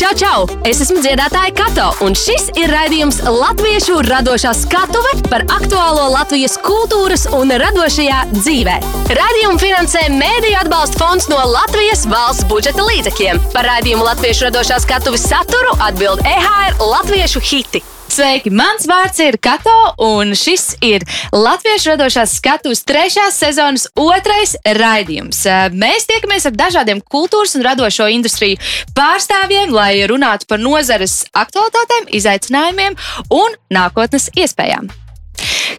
Čau, 0.00 0.14
čau! 0.16 0.44
Es 0.64 0.78
esmu 0.80 1.02
dziedātāja 1.04 1.50
Kato, 1.52 1.90
un 2.06 2.14
šis 2.16 2.46
ir 2.56 2.70
raidījums 2.72 3.18
Latviešu 3.20 3.98
radošā 4.06 4.54
skatuve 4.56 5.12
par 5.26 5.44
aktuālo 5.52 6.06
Latvijas 6.14 6.56
kultūras 6.64 7.26
un 7.36 7.52
radošajā 7.60 8.22
dzīvē. 8.32 8.78
Radījumu 9.20 9.60
finansē 9.60 10.06
Mēdīļu 10.16 10.56
atbalsta 10.62 11.04
fonds 11.04 11.28
no 11.28 11.44
Latvijas 11.52 12.08
valsts 12.08 12.48
budžeta 12.48 12.88
līdzekļiem. 12.88 13.44
Par 13.52 13.68
raidījumu 13.74 14.08
Latviešu 14.08 14.48
radošā 14.48 14.80
skatuves 14.88 15.28
saturu 15.28 15.76
atbild 15.84 16.24
EHR 16.24 16.80
Latviešu 16.80 17.44
hiti. 17.52 17.84
Sveiki! 18.20 18.50
Mans 18.52 18.84
vārds 18.84 19.16
ir 19.24 19.38
Kato, 19.40 19.72
un 20.04 20.34
šis 20.36 20.74
ir 20.84 21.06
Latviešu 21.32 21.94
radošās 21.94 22.34
skatuves 22.36 22.82
trešās 22.84 23.38
sezonas 23.40 23.86
otrais 23.96 24.52
raidījums. 24.76 25.38
Mēs 25.72 26.04
tiekamies 26.10 26.44
ar 26.50 26.58
dažādiem 26.58 27.00
kultūras 27.00 27.56
un 27.56 27.64
radošo 27.64 28.10
industriju 28.12 28.60
pārstāvjiem, 28.98 29.72
lai 29.72 30.04
runātu 30.10 30.50
par 30.52 30.60
nozares 30.60 31.22
aktualitātēm, 31.32 32.10
izaicinājumiem 32.20 32.98
un 33.38 33.56
nākotnes 33.72 34.28
iespējām. 34.36 34.92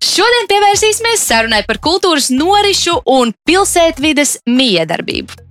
Šodien 0.02 0.50
pievērsīsimies 0.50 1.30
sarunai 1.30 1.62
par 1.70 1.78
kultūras 1.78 2.34
norisu 2.34 2.98
un 3.20 3.38
pilsētvides 3.46 4.40
miedarbību. 4.50 5.51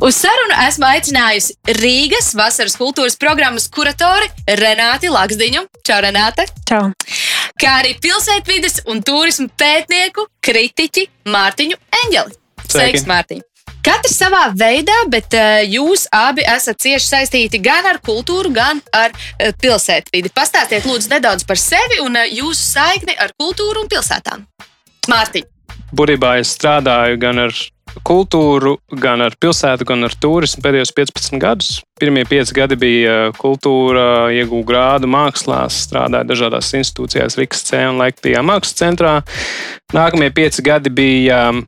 Uz 0.00 0.16
sarunu 0.16 0.54
esmu 0.64 0.86
aicinājusi 0.88 1.56
Rīgas 1.76 2.30
vasaras 2.38 2.78
kultūras 2.80 3.18
programmas 3.20 3.66
kuratori 3.72 4.30
Renāti 4.56 5.10
Laksdiņu. 5.12 5.66
Čau, 5.84 5.98
Renāte! 6.04 6.46
Čau! 6.68 6.86
Kā 7.60 7.74
arī 7.82 7.92
pilsētvides 8.00 8.86
un 8.88 9.02
turismu 9.04 9.50
pētnieku, 9.60 10.24
kritiķi 10.40 11.04
Mārtiņu 11.28 11.76
Eņģeli. 11.98 12.38
Sveiks, 12.72 13.04
Mārtiņ! 13.10 13.42
Katrs 13.82 14.14
savā 14.16 14.46
veidā, 14.56 14.96
bet 15.10 15.34
uh, 15.36 15.60
jūs 15.66 16.06
abi 16.14 16.44
esat 16.46 16.78
cieši 16.80 17.08
saistīti 17.08 17.60
gan 17.60 17.88
ar 17.90 17.98
kultūru, 18.00 18.52
gan 18.54 18.80
ar 18.94 19.12
uh, 19.12 19.50
pilsētvidi. 19.60 20.32
Pastāstiet, 20.32 20.86
lūdzu, 20.88 21.10
nedaudz 21.12 21.44
par 21.44 21.60
sevi 21.60 22.00
un 22.00 22.16
uh, 22.16 22.28
jūsu 22.30 22.62
saikni 22.62 23.18
ar 23.18 23.34
kultūru 23.36 23.84
un 23.84 23.92
pilsētām. 23.92 24.46
Mārtiņ! 25.10 25.48
Būtībā 25.92 26.38
es 26.40 26.54
strādāju 26.56 27.18
gan 27.20 27.42
ar 27.42 27.56
kultūru, 28.06 28.76
gan 29.02 29.22
ar 29.24 29.36
pilsētu, 29.40 29.86
gan 29.88 30.06
ar 30.06 30.14
turismu 30.20 30.62
pēdējos 30.64 30.94
15 30.96 31.40
gadus. 31.42 31.72
Pirmie 32.00 32.24
pieci 32.28 32.56
gadi 32.56 32.78
bija 32.80 33.16
kultūra, 33.38 34.30
iegūta 34.34 34.68
grādu 34.68 35.10
mākslās, 35.12 35.82
strādāja 35.86 36.26
dažādās 36.28 36.72
institūcijās, 36.78 37.38
Rīgas 37.38 37.66
C 37.68 37.84
un 37.90 38.00
Latvijā 38.02 38.42
mākslas 38.46 38.78
centrā. 38.80 39.18
Nākamie 39.94 40.32
pieci 40.34 40.64
gadi 40.66 40.90
bija 40.92 41.44
um, 41.52 41.62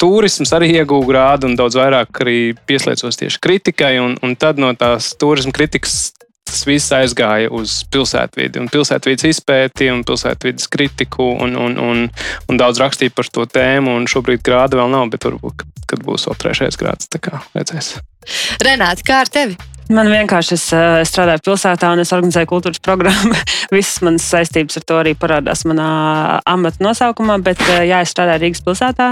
turisms 0.00 0.52
arī 0.56 0.72
ieguva 0.80 1.06
grādu 1.10 1.50
un 1.50 1.56
daudz 1.58 1.76
vairāk 1.78 2.22
arī 2.24 2.38
pieslēdzos 2.68 3.20
tieši 3.20 3.40
kritikai. 3.42 3.96
Un, 4.02 4.16
un 4.24 4.36
tad 4.38 4.60
no 4.60 4.72
tās 4.78 5.12
turisma 5.20 5.54
kritikas 5.56 6.15
tas 6.46 6.64
viss 6.68 6.94
aizgāja 6.94 7.50
uz 7.54 7.80
pilsētvidi 7.92 8.62
un 8.62 8.70
pilsētvidas 8.72 9.28
izpēti 9.28 9.90
un 9.92 10.04
pilsētvidas 10.06 10.70
kritiku 10.72 11.28
un, 11.44 11.56
un, 11.60 11.78
un, 11.82 12.04
un 12.46 12.60
daudz 12.60 12.80
rakstīja 12.82 13.14
par 13.16 13.30
to 13.32 13.46
tēmu. 13.50 13.98
Šobrīd 14.10 14.44
grāda 14.46 14.80
vēl 14.80 14.92
nav, 14.92 15.08
bet 15.12 15.26
varbūt, 15.28 15.66
kad 15.90 16.04
būs 16.06 16.28
vēl 16.30 16.42
trešais 16.42 16.78
grāds, 16.80 17.10
tā 17.12 17.22
kā 17.22 17.42
redzēs. 17.56 17.96
Renāti, 18.62 19.06
kā 19.06 19.22
ar 19.24 19.32
tevi? 19.32 19.58
Man 19.92 20.08
vienkārši 20.10 20.54
es, 20.56 20.64
eh, 20.74 21.00
es 21.04 21.12
strādāju 21.12 21.44
pilsētā 21.46 21.92
un 21.94 22.02
es 22.02 22.10
organizēju 22.14 22.48
kultūras 22.50 22.80
programmu. 22.82 23.36
Visas 23.74 24.00
manas 24.02 24.24
saistības 24.26 24.80
ar 24.80 24.84
to 24.88 24.96
arī 24.98 25.12
parādās 25.18 25.62
manā 25.68 26.40
amata 26.48 26.82
nosaukumā. 26.82 27.38
Bet, 27.46 27.62
eh, 27.70 27.84
jā, 27.92 28.00
es 28.02 28.10
strādāju 28.10 28.42
Rīgas 28.42 28.64
pilsētā 28.66 29.10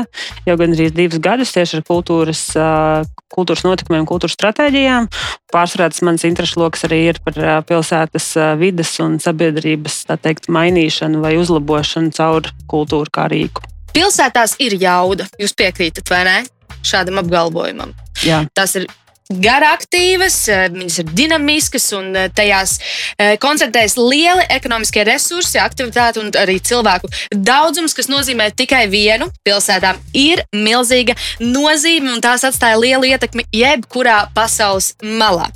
jau 0.49 0.57
gandrīz 0.59 0.95
divus 0.97 1.21
gadus 1.23 1.55
tieši 1.55 1.79
ar 1.79 1.85
kultūras, 1.87 2.43
eh, 2.59 3.07
kultūras 3.35 3.63
notikumiem, 3.67 4.09
kultūras 4.09 4.35
stratēģijām. 4.35 5.07
Pārsvarā 5.55 5.93
tas 5.95 6.03
mans 6.03 6.27
interesu 6.27 6.59
lokus 6.59 6.83
arī 6.89 7.01
ir 7.13 7.23
par 7.23 7.39
pilsētas 7.63 8.59
vidas 8.59 8.91
un 9.03 9.21
sabiedrības 9.23 10.01
teikt, 10.23 10.51
mainīšanu 10.51 11.23
vai 11.23 11.37
uzlabošanu 11.39 12.11
caur 12.15 12.51
kultūru 12.71 13.15
kā 13.15 13.29
rīku. 13.31 13.63
Pilsētās 13.95 14.57
ir 14.59 14.75
jauda. 14.83 15.29
Jūs 15.39 15.55
piekrītat 15.55 16.11
vai 16.11 16.25
ne 16.27 16.37
šādam 16.83 17.23
apgalvojumam? 17.23 17.95
Jā. 18.27 18.43
Tas 18.55 18.75
ir 18.75 18.89
garaktīvas, 19.33 20.37
eh, 20.53 20.67
viņas 20.73 20.99
ir 21.01 21.13
dinamiskas 21.17 21.87
un 21.97 22.15
eh, 22.17 22.29
tajās 22.29 22.77
eh, 23.19 23.37
koncentrējas 23.41 23.97
lieli 23.97 24.45
ekonomiskie 24.53 25.05
resursi, 25.09 25.59
aktivitāte 25.59 26.21
un 26.21 26.31
arī 26.37 26.59
cilvēku 26.61 27.09
daudzums, 27.33 27.95
kas 27.97 28.11
nozīmē 28.13 28.51
tikai 28.57 28.85
vienu. 28.93 29.31
Pilsētām 29.47 29.97
ir 30.13 30.45
milzīga 30.53 31.17
nozīme 31.41 32.13
un 32.13 32.21
tās 32.21 32.45
atstāja 32.45 32.77
lielu 32.81 33.15
ietekmi 33.15 33.47
jebkurā 33.53 34.27
pasaules 34.35 34.95
malā. 35.03 35.49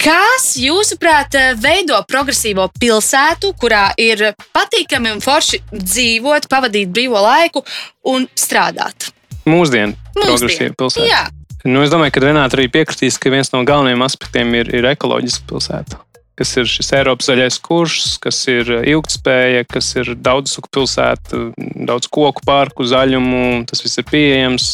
Kas, 0.00 0.54
jūsuprāt, 0.56 1.34
veido 1.60 1.98
progresīvo 2.08 2.70
pilsētu, 2.80 3.52
kurā 3.60 3.90
ir 4.00 4.30
patīkami 4.56 5.12
un 5.12 5.20
forši 5.20 5.60
dzīvot, 5.74 6.48
pavadīt 6.48 6.88
brīvo 6.88 7.20
laiku 7.20 7.60
un 8.08 8.24
strādāt? 8.32 9.10
Mūsdienu 9.44 9.98
progresīva 10.16 10.72
pilsēta. 10.80 11.04
Jā. 11.04 11.26
Nu, 11.64 11.82
es 11.84 11.90
domāju, 11.92 12.14
ka 12.16 12.22
Renāta 12.24 12.56
arī 12.56 12.70
piekritīs, 12.72 13.18
ka 13.20 13.32
viens 13.32 13.52
no 13.52 13.60
galvenajiem 13.68 14.04
aspektiem 14.06 14.54
ir, 14.56 14.70
ir 14.72 14.86
ekoloģiska 14.94 15.48
pilsēta. 15.50 15.98
Kas 16.40 16.54
ir 16.56 16.64
šis 16.64 16.88
Eiropas 16.96 17.26
zaļais 17.28 17.58
kurs, 17.60 18.14
kas 18.22 18.38
ir 18.48 18.70
ilgspēja, 18.78 19.66
kas 19.68 19.90
ir 20.00 20.14
daudz 20.16 20.54
suku 20.54 20.70
pilsēta, 20.72 21.40
daudz 21.84 22.08
koku 22.08 22.40
parku, 22.48 22.86
zaļumu, 22.88 23.66
tas 23.68 23.84
viss 23.84 24.00
ir 24.00 24.06
pieejams. 24.08 24.70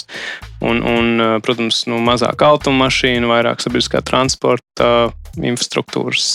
Un, 0.62 0.78
un 0.86 1.24
protams, 1.42 1.82
nu, 1.90 1.98
mazāk 2.06 2.44
automašīnu, 2.46 3.26
vairāk 3.32 3.64
sabiedriskā 3.64 4.04
transporta, 4.06 5.10
infrastruktūras, 5.42 6.28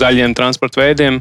zaļiem 0.00 0.32
transporta 0.38 0.86
veidiem. 0.86 1.20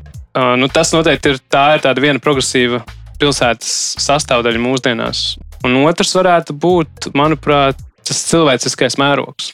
Nu, 0.55 0.71
tas 0.71 0.95
noteikti 0.95 1.35
ir, 1.35 1.43
tā 1.51 1.73
ir 1.75 2.01
viena 2.01 2.23
progresīva 2.23 2.85
pilsētas 3.19 3.99
sastāvdaļa 3.99 4.63
mūsdienās. 4.63 5.27
Un 5.67 5.75
otrs 5.83 6.15
varētu 6.15 6.55
būt, 6.55 7.11
manuprāt, 7.19 7.83
tas 8.09 8.25
cilvēciskais 8.31 8.99
mērogs. 9.01 9.53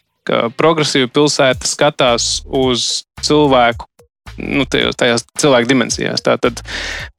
Progresīva 0.57 1.11
pilsēta 1.13 1.67
skatās 1.69 2.39
uz 2.49 3.03
cilvēku 3.21 3.85
nu, 4.37 4.65
tajos, 4.69 4.95
tajās 4.99 5.25
cilvēku 5.39 5.69
dimensijās. 5.69 6.23
Tātad 6.25 6.61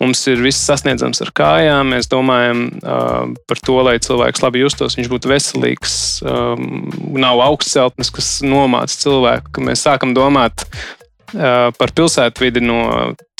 mums 0.03 0.23
ir 0.31 0.43
viss 0.45 0.67
sasniedzams 0.69 1.23
ar 1.25 1.33
kājām. 1.37 1.93
Mēs 1.95 2.11
domājam 2.13 2.67
uh, 2.81 3.33
par 3.49 3.63
to, 3.65 3.79
lai 3.87 3.97
cilvēks 4.03 4.45
labi 4.45 4.65
justos, 4.65 4.99
viņš 4.99 5.11
būtu 5.13 5.33
veselīgs, 5.33 5.97
um, 6.27 6.91
nav 7.17 7.43
augstceltnes, 7.47 8.13
kas 8.15 8.31
nomāca 8.47 9.01
cilvēku. 9.07 9.65
Mēs 9.67 9.87
sākam 9.87 10.15
domāt 10.17 10.67
uh, 10.67 11.73
par 11.79 11.95
pilsētvidi 11.97 12.65
no 12.65 12.81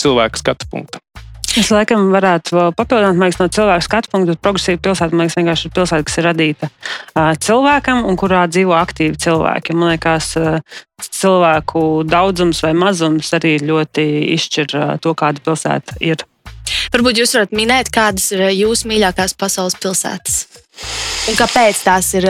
cilvēka 0.01 0.45
skatu 0.45 0.71
punkta. 0.73 1.03
Es 1.57 1.71
laikam 1.73 2.11
varētu 2.13 2.67
papildināt, 2.77 3.17
liekas, 3.17 3.39
no 3.41 3.47
cilvēka 3.49 3.85
skatu 3.87 4.11
punkta, 4.13 4.35
bet 4.35 4.43
progresīva 4.45 4.81
pilsēta, 4.85 5.17
man 5.17 5.25
liekas, 5.25 5.37
vienkārši 5.39 5.69
ir 5.69 5.73
pilsēta, 5.79 6.05
kas 6.05 6.19
ir 6.21 6.27
radīta 6.29 6.69
uh, 6.69 7.31
cilvēkam 7.47 8.03
un 8.05 8.19
kurā 8.21 8.43
dzīvo 8.51 8.75
aktīvi 8.77 9.17
cilvēki. 9.25 9.77
Man 9.79 9.95
liekas, 9.95 10.35
uh, 10.37 10.83
cilvēku 11.01 11.83
daudzums 12.09 12.61
vai 12.67 12.75
mazums 12.77 13.33
arī 13.39 13.55
ļoti 13.65 14.05
izšķir 14.35 14.77
uh, 14.77 14.93
to, 15.01 15.17
kāda 15.17 15.41
pilsēta 15.49 15.97
ir. 16.05 16.27
Varbūt 16.93 17.23
jūs 17.23 17.33
varat 17.39 17.57
minēt, 17.57 17.91
kādas 17.95 18.29
ir 18.37 18.45
jūsu 18.53 18.93
mīļākās 18.93 19.37
pasaules 19.41 19.81
pilsētas? 19.81 20.39
Un 21.31 21.41
kāpēc 21.41 21.81
tās 21.89 22.13
ir 22.21 22.29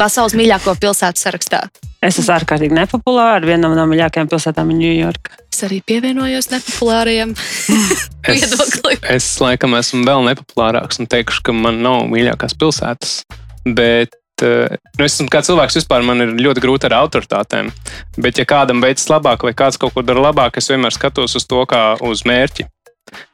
pasaules 0.00 0.34
mīļāko 0.34 0.74
pilsētu 0.82 1.28
sarakstā? 1.28 1.62
Es 2.04 2.18
esmu 2.20 2.34
ārkārtīgi 2.34 2.76
nepopulāra. 2.76 3.44
Viena 3.48 3.70
no 3.72 3.86
mīļākajām 3.88 4.28
pilsētām 4.32 4.72
ir 4.74 4.80
Ņujorka. 4.82 5.38
Es 5.54 5.62
arī 5.64 5.78
pievienojos 5.86 6.50
nepopulārajam 6.52 7.32
viedoklim. 8.28 9.00
Es, 9.00 9.14
es 9.14 9.30
laikam 9.40 9.76
esmu 9.78 10.02
vēl 10.08 10.26
nepopulārāks 10.28 11.00
un 11.00 11.08
teikšu, 11.10 11.46
ka 11.46 11.56
man 11.56 11.80
nav 11.84 12.04
mīļākās 12.12 12.58
pilsētas. 12.60 13.16
Bet 13.64 14.44
eh, 14.44 14.76
Nu, 14.94 15.06
es 15.06 15.16
esmu 15.16 15.26
kā 15.32 15.40
cilvēks, 15.46 15.80
vispār 15.80 16.04
man 16.06 16.22
ir 16.22 16.36
ļoti 16.44 16.62
grūti 16.62 16.86
ar 16.90 17.00
autoritātēm. 17.00 17.72
Bet, 18.18 18.38
ja 18.38 18.46
kādam 18.46 18.84
veids 18.84 19.08
labāk, 19.10 19.42
vai 19.46 19.54
kāds 19.56 19.80
kaut 19.80 19.94
ko 19.96 20.04
dara 20.06 20.28
labāk, 20.28 20.60
es 20.60 20.70
vienmēr 20.70 20.94
skatos 20.94 21.34
uz 21.38 21.48
to 21.50 21.64
kā 21.70 21.94
uz 22.04 22.22
mērķi. 22.28 22.68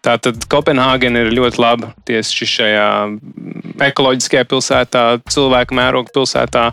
Tātad 0.04 0.44
Kopenhāgena 0.50 1.24
ir 1.24 1.34
ļoti 1.36 1.60
laba 1.60 1.92
tieši 2.08 2.48
šajā 2.54 2.88
ekoloģiskajā 3.90 4.46
pilsētā, 4.48 5.04
cilvēku 5.30 5.76
mēroga 5.78 6.12
pilsētā. 6.16 6.64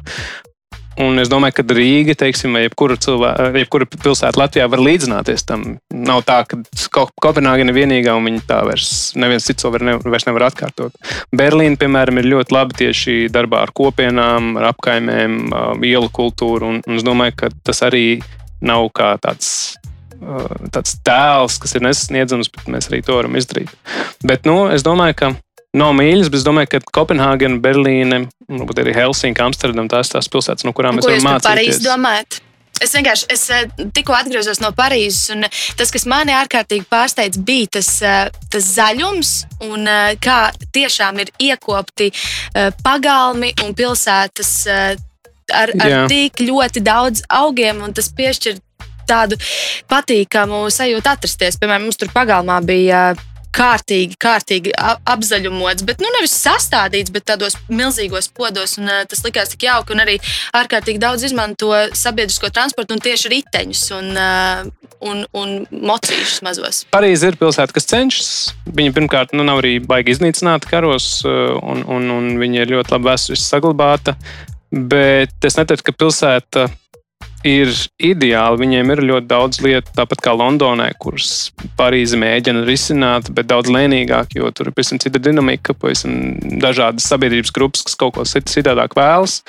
Un 0.98 1.22
es 1.22 1.30
domāju, 1.30 1.60
ka 1.60 1.66
Rīga, 1.78 2.16
teiksim, 2.18 2.56
vai 2.58 2.64
jebkura, 2.64 2.98
cilvēka, 3.02 3.52
jebkura 3.62 3.86
pilsēta 3.92 4.40
Latvijā 4.42 4.66
var 4.72 4.82
līdzināties 4.82 5.46
tam. 5.46 5.66
Nav 5.94 6.24
tā, 6.26 6.40
ka 6.50 7.06
Kopenhāgena 7.22 7.74
ir 7.74 7.78
vienīgā 7.78 8.16
un 8.18 8.26
viņa 8.26 8.46
tā 8.50 8.64
vairs 8.66 8.90
neviens 9.20 9.46
cits 9.46 9.62
to 9.62 9.70
var 9.74 9.86
ne, 9.86 9.98
vairs 10.02 10.26
nevar 10.26 10.48
atkārtot. 10.50 10.98
Berlīna, 11.38 11.78
piemēram, 11.78 12.18
ir 12.18 12.32
ļoti 12.34 12.58
laba 12.58 12.78
tieši 12.82 13.18
darbā 13.34 13.62
ar 13.68 13.74
kopienām, 13.78 14.56
ar 14.58 14.72
apkaimēm, 14.72 15.42
ielu 15.86 16.10
kultūru. 16.14 16.74
Un, 16.74 16.82
un 16.82 16.98
es 16.98 17.06
domāju, 17.06 17.38
ka 17.44 17.52
tas 17.70 17.84
arī 17.86 18.08
nav 18.66 18.90
kā 18.98 19.14
tāds 19.22 19.78
tāds 20.74 20.96
tēls, 21.06 21.60
kas 21.62 21.76
ir 21.78 21.84
nesasniedzams, 21.86 22.50
bet 22.54 22.70
mēs 22.74 22.90
arī 22.90 23.04
to 23.06 23.18
varam 23.20 23.38
izdarīt. 23.38 23.70
Bet 24.26 24.48
nu, 24.50 24.64
es 24.74 24.86
domāju, 24.86 25.18
ka 25.20 25.30
nav 25.80 25.94
mīļas, 25.98 26.32
bet 26.32 26.42
es 26.42 26.48
domāju, 26.48 26.72
ka 26.74 26.82
Kopenhāgena, 27.00 27.62
Berlīne, 27.64 28.26
varbūt 28.50 28.84
arī 28.84 28.96
Helsinka, 28.98 29.48
Amsterdama 29.48 29.92
tās 29.92 30.12
tās 30.14 30.30
pilsētas, 30.32 30.68
no 30.68 30.76
kurām 30.76 31.00
mēs 31.00 31.08
varam 31.08 31.26
mācīties. 31.30 31.50
Parīzi 31.50 31.88
domājat? 31.88 32.42
Es 32.84 32.92
vienkārši 32.94 33.26
es, 33.34 33.44
tikko 33.96 34.14
atgriezos 34.14 34.60
no 34.62 34.70
Parīzes, 34.78 35.32
un 35.34 35.48
tas, 35.80 35.90
kas 35.94 36.06
manī 36.10 36.36
ārkārtīgi 36.38 36.86
pārsteidz, 36.92 37.40
bija 37.42 37.72
tas, 37.80 37.90
tas 38.54 38.68
zaļums, 38.76 39.32
un 39.66 39.90
kā 40.22 40.38
tiešām 40.76 41.24
ir 41.24 41.32
iekopti 41.50 42.12
pagalmi 42.86 43.50
un 43.66 43.74
pilsētas 43.78 44.54
ar, 44.70 45.74
ar 45.74 45.74
Jā. 45.90 46.06
tik 46.12 46.44
ļoti 46.46 46.86
daudz 46.86 47.26
augiem, 47.34 47.82
un 47.82 47.98
tas 47.98 48.12
piešķir 48.14 48.62
tādu 49.08 49.40
patīkamu 49.90 50.66
sajūtu 50.74 51.10
atrasties. 51.10 51.58
Piemēram, 51.62 51.88
mums 51.88 52.00
tur 52.00 52.12
pagalmā 52.14 52.60
bija 52.68 53.16
kārtīgi, 53.56 54.18
kārtīgi 54.22 54.74
apzaļumots, 54.78 55.86
bet 55.88 56.02
nu, 56.04 56.10
nevis 56.18 56.36
sastādīts, 56.40 57.14
bet 57.14 57.28
tādos 57.30 57.58
milzīgos 57.70 58.30
podos. 58.36 58.78
Un, 58.82 58.92
tas 59.10 59.24
likās 59.26 59.54
tik 59.54 59.68
jauki, 59.68 59.96
un 59.96 60.04
arī 60.04 60.18
ārkārtīgi 60.58 61.02
daudz 61.02 61.26
izmanto 61.28 61.72
sabiedrisko 61.98 62.52
transportu 62.54 62.98
un 62.98 63.04
tieši 63.04 63.32
riteņus 63.34 63.84
un, 63.98 64.12
un, 65.10 65.24
un 65.38 65.56
mocīšus 65.72 66.42
mazos. 66.46 66.84
Parīze 66.94 67.32
ir 67.32 67.40
pilsēta, 67.40 67.76
kas 67.76 67.90
cenšas. 67.90 68.34
Viņa 68.78 68.96
pirmkārt 68.98 69.38
nu, 69.38 69.46
nav 69.48 69.64
arī 69.64 69.78
baigi 69.84 70.16
iznīcināta 70.16 70.70
karos, 70.72 71.22
un, 71.28 71.86
un, 71.86 72.12
un 72.14 72.36
viņa 72.42 72.64
ir 72.64 72.76
ļoti 72.78 72.96
labi 72.96 73.12
vēsturiski 73.12 73.48
saglabāta. 73.48 74.18
Bet 74.68 75.48
es 75.48 75.56
neteiktu, 75.56 75.86
ka 75.88 75.96
pilsēta 75.96 76.68
ir 77.46 77.72
ideāli. 78.02 78.62
Viņiem 78.62 78.94
ir 78.94 79.04
ļoti 79.10 79.30
daudz 79.30 79.62
lietu, 79.64 79.94
tāpat 79.98 80.24
kā 80.24 80.34
Londonai, 80.38 80.90
kuras 81.00 81.52
Parīze 81.78 82.18
mēģina 82.20 82.64
risināt, 82.68 83.32
bet 83.34 83.50
daudz 83.52 83.72
lēnīgāk, 83.74 84.38
jo 84.40 84.50
tur 84.56 84.72
ir 84.72 84.78
pavisam 84.78 85.02
cita 85.04 85.22
dinamika, 85.22 85.76
pavisam 85.78 86.38
dažādas 86.62 87.10
sabiedrības 87.10 87.54
grupas, 87.56 87.86
kas 87.88 88.00
kaut 88.00 88.18
ko 88.18 88.26
citādāk 88.28 88.98
vēlas. 88.98 89.42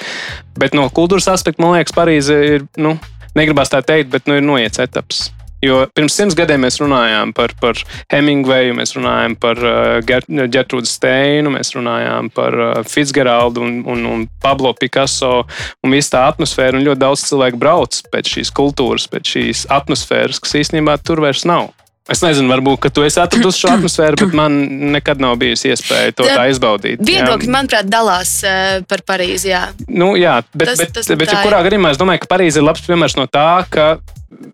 Bet 0.58 0.76
no 0.76 0.88
kultūras 0.92 1.30
aspekta, 1.32 1.62
man 1.64 1.78
liekas, 1.78 1.96
Parīze 1.96 2.36
ir, 2.58 2.68
nu, 2.80 2.96
negribās 3.38 3.72
tā 3.72 3.82
teikt, 3.84 4.12
bet 4.12 4.28
nu, 4.28 4.38
ir 4.38 4.46
noiets 4.46 4.82
etaps. 4.82 5.28
Jo 5.64 5.80
pirms 5.90 6.14
simts 6.14 6.36
gadiem 6.38 6.62
mēs 6.62 6.78
runājām 6.78 7.32
par, 7.34 7.54
par 7.58 7.80
Hemingveju, 8.12 8.76
mēs 8.78 8.94
runājām 8.94 9.34
par 9.42 9.58
uh, 9.58 9.98
Gertrūdu 10.06 10.86
Steinu, 10.86 11.50
mēs 11.56 11.72
runājām 11.74 12.30
par 12.34 12.54
uh, 12.54 12.70
Fitzgeraldu 12.86 13.64
un, 13.66 13.80
un, 13.90 14.04
un 14.06 14.22
Pablo 14.42 14.70
Picasso 14.78 15.42
un 15.82 15.96
visu 15.96 16.14
tā 16.14 16.28
atmosfēru. 16.30 16.78
Un 16.78 16.86
ļoti 16.86 17.02
daudz 17.02 17.26
cilvēku 17.26 17.58
brauc 17.58 17.98
pēc 18.12 18.36
šīs 18.36 18.54
kultūras, 18.54 19.08
pēc 19.10 19.34
šīs 19.34 19.64
atmosfēras, 19.74 20.38
kas 20.44 20.60
īstenībā 20.62 21.00
tur 21.02 21.24
vairs 21.26 21.42
nav. 21.48 21.72
Es 22.08 22.22
nezinu, 22.24 22.48
varbūt 22.48 22.86
tu 22.96 23.02
esi 23.04 23.18
atradis 23.20 23.58
šo 23.60 23.68
atmosfēru, 23.74 24.16
bet 24.22 24.36
man 24.36 24.54
nekad 24.94 25.20
nav 25.20 25.34
bijusi 25.42 25.74
iespēja 25.74 26.14
to 26.16 26.24
tā 26.24 26.46
izbaudīt. 26.48 27.02
Viedokļi, 27.04 27.50
manuprāt, 27.52 27.90
dalās 27.90 28.38
uh, 28.48 28.78
par 28.88 29.02
Parīzi. 29.10 29.50
Jā, 29.50 29.66
nu, 29.90 30.14
jā 30.16 30.38
bet, 30.54 30.70
tas, 30.70 30.80
bet, 30.80 30.94
tas 30.96 31.10
bet, 31.10 31.20
bet 31.20 31.34
jebkurā 31.34 31.60
gadījumā 31.66 31.92
es 31.92 32.00
domāju, 32.00 32.22
ka 32.22 32.30
Parīze 32.30 32.62
ir 32.62 32.64
labs 32.64 32.86
piemērs 32.86 33.18
no 33.18 33.26
tā, 33.28 33.50
ka 33.68 33.90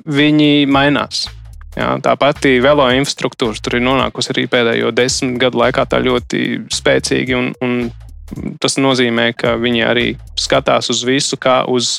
viņi 0.06 0.66
mainās. 0.70 1.26
Jā, 1.74 1.96
tā 1.98 2.14
pati 2.14 2.60
velo 2.62 2.86
infrastruktūra 2.94 3.58
tur 3.58 3.80
ir 3.80 3.82
nonākusi 3.82 4.30
arī 4.30 4.44
pēdējo 4.50 4.92
desmit 4.94 5.40
gadu 5.42 5.58
laikā 5.58 5.86
ļoti 6.06 6.42
spēcīgi. 6.70 7.34
Un, 7.34 7.50
un 7.64 8.58
tas 8.62 8.78
nozīmē, 8.78 9.32
ka 9.34 9.56
viņi 9.58 9.82
arī 9.86 10.06
skatās 10.38 10.90
uz 10.94 11.02
visu 11.06 11.36
kā 11.36 11.64
uz 11.66 11.98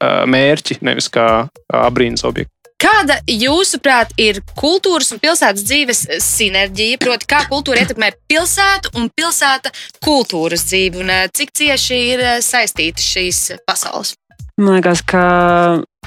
uh, 0.00 0.24
mērķi, 0.24 0.80
nevis 0.80 1.10
kā 1.12 1.50
abrīnas 1.68 2.24
objektu. 2.24 2.54
Kāda, 2.80 3.18
jūsuprāt, 3.28 4.14
ir 4.16 4.38
kultūras 4.56 5.10
un 5.12 5.20
pilsētas 5.20 5.66
dzīves 5.68 6.00
sinerģija? 6.24 6.96
Proti, 7.02 7.28
kā 7.28 7.42
kultūra 7.50 7.82
ietekmē 7.84 8.08
pilsētu 8.30 8.94
un 8.96 9.10
pilsēta 9.12 9.68
kultūras 10.00 10.64
dzīvi, 10.70 11.04
un 11.04 11.12
cik 11.36 11.52
cieši 11.60 12.00
ir 12.14 12.24
saistītas 12.40 13.04
šīs 13.04 13.42
pasaules? 13.68 14.14
Man 14.60 14.76
liekas, 14.76 15.00
ka 15.08 15.22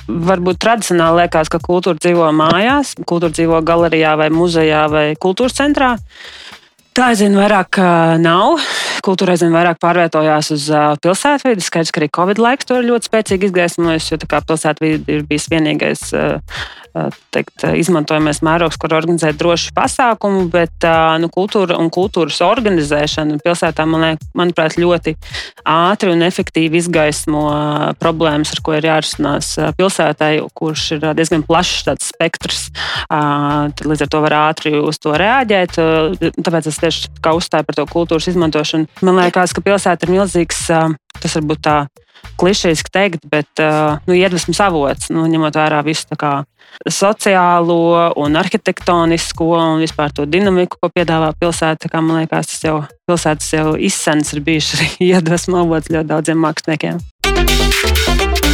varbūt 0.07 0.59
tradicionāli 0.61 1.23
liekas, 1.23 1.50
ka 1.50 1.61
kultūra 1.63 1.97
dzīvo 1.97 2.29
mājās, 2.35 2.94
kultūra 3.09 3.33
dzīvo 3.33 3.61
galerijā 3.65 4.13
vai 4.19 4.29
muzejā 4.33 4.83
vai 4.91 5.05
kultūras 5.19 5.57
centrā. 5.57 5.95
Tā 6.94 7.07
aizvien 7.09 7.33
vairāk 7.33 7.79
nav. 8.21 8.61
Kultūra 9.03 9.33
aizvien 9.33 9.55
vairāk 9.55 9.79
pārvietojās 9.81 10.51
uz 10.53 10.67
pilsētvidi. 11.01 11.65
Skaidrs, 11.65 11.89
ka 11.89 12.03
arī 12.03 12.09
Covid 12.13 12.41
laiks 12.44 12.69
to 12.69 12.77
ir 12.77 12.85
ļoti 12.91 13.09
spēcīgi 13.09 13.50
izgaismojis, 13.50 14.11
jo 14.11 14.19
pilsētvidi 14.21 15.17
ir 15.17 15.25
bijis 15.29 15.50
vienīgais 15.50 16.03
teikt, 17.33 17.63
izmantojamais 17.79 18.41
mērogs, 18.45 18.77
kur 18.81 18.93
organizēt 18.93 19.37
drošu 19.39 19.73
pasākumu, 19.77 20.45
bet 20.53 20.85
nu, 21.21 21.29
kultūra 21.33 21.77
un 21.81 21.89
kultūras 21.93 22.39
organizēšana 22.45 23.39
pilsētā, 23.43 23.85
man 23.89 24.05
liek, 24.05 24.25
manuprāt, 24.37 24.77
ļoti 24.81 25.15
ātri 25.69 26.13
un 26.13 26.21
efektīvi 26.25 26.81
izgaismo 26.81 27.43
problēmas, 28.01 28.53
ar 28.53 28.61
ko 28.65 28.77
ir 28.77 28.87
jārisinās 28.89 29.55
pilsētai, 29.79 30.31
kurš 30.53 30.85
ir 30.97 31.07
diezgan 31.17 31.45
plašs 31.47 31.89
spektrs. 32.03 32.67
Līdz 33.09 34.05
ar 34.05 34.11
to 34.13 34.23
var 34.23 34.37
ātri 34.43 34.75
uz 34.77 35.01
to 35.01 35.15
reaģēt. 35.17 35.79
Tāpēc 36.37 36.69
es 36.69 36.79
tieši 36.81 37.11
uzstāju 37.33 37.67
par 37.67 37.79
to 37.79 37.87
kultūras 37.89 38.29
izmantošanu. 38.31 38.89
Man 39.01 39.19
liekas, 39.21 39.55
ka 39.55 39.65
pilsēta 39.65 40.07
ir 40.07 40.17
milzīgs, 40.19 40.65
tas 40.69 41.37
varbūt 41.39 41.63
tā 41.65 41.77
klišejiski 42.39 42.94
teikt, 42.94 43.27
bet 43.31 43.62
nu, 44.07 44.15
iedvesmas 44.18 44.62
avots, 44.63 45.12
nu, 45.13 45.25
ņemot 45.30 45.59
vērā 45.59 45.83
visu 45.85 46.07
sociālo 46.89 48.13
un 48.18 48.35
arhitektonisko 48.35 49.50
un 49.53 49.81
vispār 49.83 50.13
to 50.15 50.25
dinamiku, 50.25 50.80
ko 50.81 50.89
piedāvā 50.94 51.33
pilsēta. 51.39 51.89
Kā, 51.91 52.01
man 52.01 52.24
liekas, 52.24 52.50
tas 52.50 52.63
jau 52.65 52.77
pilsētas 53.09 53.53
jau 53.53 53.74
izsens 53.77 54.33
ir 54.33 54.44
bijuši 54.45 54.77
arī 54.77 54.89
iedvesmu 55.13 55.62
avots 55.63 55.91
ļoti 55.94 56.09
daudziem 56.09 56.41
māksliniekiem. 56.44 57.01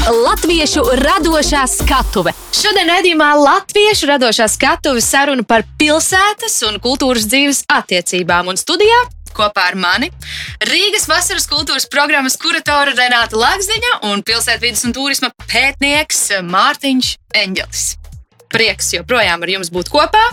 Latviešu 0.10 0.82
radošā 0.98 1.68
skatuve. 1.70 2.32
Šodien 2.56 2.90
redzējumā 2.90 3.28
Latviešu 3.38 4.10
radošā 4.10 4.48
skatuve 4.50 5.04
saruna 5.06 5.46
par 5.46 5.68
pilsētas 5.78 6.56
un 6.66 6.80
kultūras 6.82 7.28
dzīves 7.30 7.62
attiecībām 7.70 8.50
un 8.50 8.58
studijā 8.58 9.04
kopā 9.40 9.70
ar 9.72 9.80
mani 9.80 10.12
Rīgas 10.70 11.08
vasaras 11.10 11.48
kultūras 11.50 11.88
programmas 11.92 12.38
kuratora 12.42 12.96
Renāta 12.98 13.40
Lakziņa 13.40 14.02
un 14.12 14.26
pilsētvidas 14.28 14.86
un 14.90 14.98
turisma 14.98 15.32
pētnieks 15.48 16.28
Mārtiņš 16.46 17.16
Enģelis 17.44 17.90
prieks 18.50 18.94
joprojām 18.96 19.44
ar 19.46 19.52
jums 19.54 19.72
būt 19.74 19.92
kopā. 19.94 20.24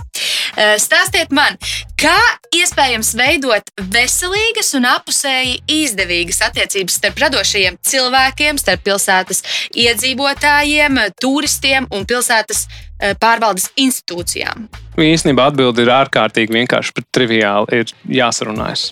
Eh, 0.57 0.77
stāstiet 0.81 1.33
man, 1.37 1.59
kā 2.01 2.17
iespējams 2.57 3.13
veidot 3.19 3.71
veselīgas 3.93 4.73
un 4.79 4.89
apusēji 4.89 5.59
izdevīgas 5.83 6.41
attiecības 6.49 6.97
starp 7.01 7.21
radošajiem 7.27 7.79
cilvēkiem, 7.91 8.61
starp 8.63 8.87
pilsētas 8.89 9.45
iedzīvotājiem, 9.77 11.01
turistiem 11.21 11.89
un 11.93 12.09
pilsētas 12.09 12.67
eh, 12.67 13.15
pārvaldes 13.21 13.71
institūcijām? 13.77 14.69
Īstenībā 14.97 15.51
atbilde 15.51 15.85
ir 15.85 15.93
ārkārtīgi 15.93 16.57
vienkārši, 16.57 16.95
bet 16.97 17.09
triviāli 17.15 17.83
ir 17.83 17.93
jāsarunājas. 18.19 18.91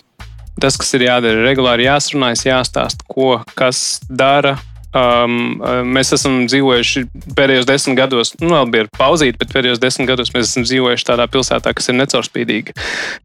Tas, 0.61 0.77
kas 0.79 0.93
ir 0.95 1.07
jādara, 1.07 1.41
ir 1.41 1.49
regulāri 1.49 1.89
jāsarunājas, 1.89 2.45
jāstāsta, 2.47 3.07
ko 3.11 3.41
kas 3.57 3.99
dara, 4.07 4.55
Um, 4.95 5.57
um, 5.59 5.89
mēs 5.91 6.13
esam 6.15 6.45
dzīvojuši 6.47 7.01
pēdējos 7.35 7.65
desmit 7.67 7.97
gados, 7.99 8.31
nu, 8.39 8.53
vēl 8.53 8.69
bija 8.71 8.85
pauzīti, 8.95 9.35
bet 9.41 9.51
pēdējos 9.51 9.81
desmit 9.83 10.07
gados 10.07 10.31
mēs 10.31 10.47
esam 10.47 10.63
dzīvojuši 10.63 11.07
tādā 11.09 11.25
pilsētā, 11.33 11.73
kas 11.75 11.91
ir 11.91 11.97
necaurspīdīga. 11.99 12.75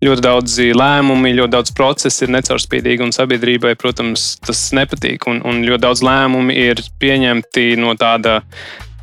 Ļoti 0.03 0.25
daudz 0.27 0.59
lēmumu, 0.81 1.31
ļoti 1.39 1.55
daudz 1.55 1.75
procesu 1.79 2.27
ir 2.27 2.35
necaurspīdīgi, 2.35 3.07
un 3.07 3.15
sabiedrībai, 3.15 3.77
protams, 3.79 4.33
tas 4.43 4.65
nepatīk. 4.75 5.29
Un, 5.31 5.45
un 5.47 5.63
ļoti 5.69 5.85
daudz 5.87 6.03
lēmumu 6.09 6.59
ir 6.59 6.83
pieņemti 6.99 7.69
no 7.79 7.95
tāda 8.01 8.41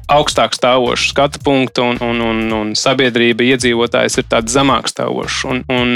augstāk 0.08 0.56
stāvošu 0.56 1.12
skatu 1.12 1.42
punktu, 1.44 1.84
un, 1.84 2.00
un, 2.04 2.22
un, 2.24 2.42
un 2.56 2.74
sabiedrība, 2.80 3.46
iedzīvotājs 3.54 4.22
ir 4.22 4.28
tāds 4.32 4.56
zemāk 4.56 4.90
stāvošs. 4.92 5.44
Un, 5.52 5.64
un, 5.72 5.96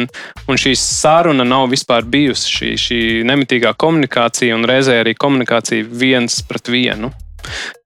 un 0.51 0.59
šī 0.59 0.75
saruna 0.79 1.45
nav 1.47 1.69
vispār 1.71 2.07
bijusi 2.07 2.55
šī, 2.57 2.71
šī 2.85 3.01
nemitīgā 3.27 3.73
komunikācija 3.79 4.57
un 4.57 4.67
reizē 4.67 4.99
arī 5.01 5.15
komunikācija 5.15 5.87
viens 5.87 6.41
pret 6.47 6.71
vienu. 6.71 7.13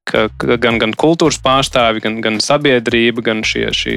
Ka, 0.06 0.28
gan, 0.62 0.76
gan 0.78 0.92
kultūras 0.94 1.40
pārstāvi, 1.42 2.04
gan, 2.04 2.20
gan 2.22 2.36
sabiedrība, 2.44 3.24
gan 3.26 3.40
šie, 3.42 3.72
šie, 3.74 3.96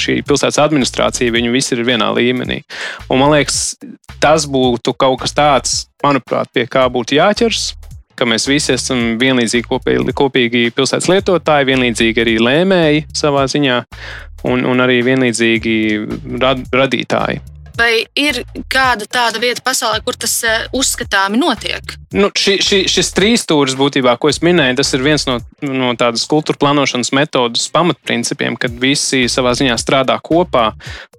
šī 0.00 0.18
pilsētas 0.28 0.60
administrācija, 0.60 1.32
viņi 1.32 1.52
visi 1.54 1.72
ir 1.76 1.84
vienā 1.88 2.10
līmenī. 2.12 2.58
Un, 3.08 3.22
man 3.22 3.32
liekas, 3.32 3.78
tas 4.20 4.44
būtu 4.44 4.92
kaut 5.00 5.22
kas 5.24 5.32
tāds, 5.36 5.78
manuprāt, 6.04 6.52
pie 6.52 6.66
kā 6.68 6.84
būtu 6.92 7.16
jāķers 7.16 7.70
ka 8.18 8.28
mēs 8.28 8.48
visi 8.50 8.74
esam 8.74 9.16
vienlīdzīgi 9.20 9.68
kopīgi, 9.68 10.14
kopīgi 10.16 10.66
pilsētas 10.76 11.10
lietotāji, 11.12 11.70
vienlīdzīgi 11.72 12.24
arī 12.24 12.36
lēmēji 12.42 13.06
savā 13.14 13.46
ziņā 13.50 13.80
un, 14.50 14.64
un 14.68 14.84
arī 14.84 15.00
vienlīdzīgi 15.06 15.76
rad, 16.42 16.64
radītāji. 16.74 17.42
Vai 17.78 18.04
ir 18.14 18.42
kāda 18.70 19.06
tāda 19.10 19.40
vieta 19.42 19.64
pasaulē, 19.64 20.00
kur 20.06 20.18
tas 20.18 20.36
uh, 20.46 20.66
uzskatāmi 20.76 21.40
notiek? 21.40 21.96
Nu, 22.14 22.28
ši, 22.30 22.60
ši, 22.62 22.78
šis 22.90 23.10
trīsstūris 23.16 23.74
būtībā, 23.78 24.14
ko 24.22 24.30
es 24.30 24.38
minēju, 24.44 24.78
tas 24.78 24.94
ir 24.94 25.02
viens 25.02 25.26
no, 25.26 25.40
no 25.66 25.90
tādas 25.98 26.22
kultūra 26.30 26.60
plānošanas 26.60 27.10
metodas 27.16 27.66
pamatprincipiem, 27.74 28.54
kad 28.60 28.76
visi 28.78 29.24
savā 29.32 29.56
ziņā 29.58 29.74
strādā 29.82 30.20
kopā 30.22 30.68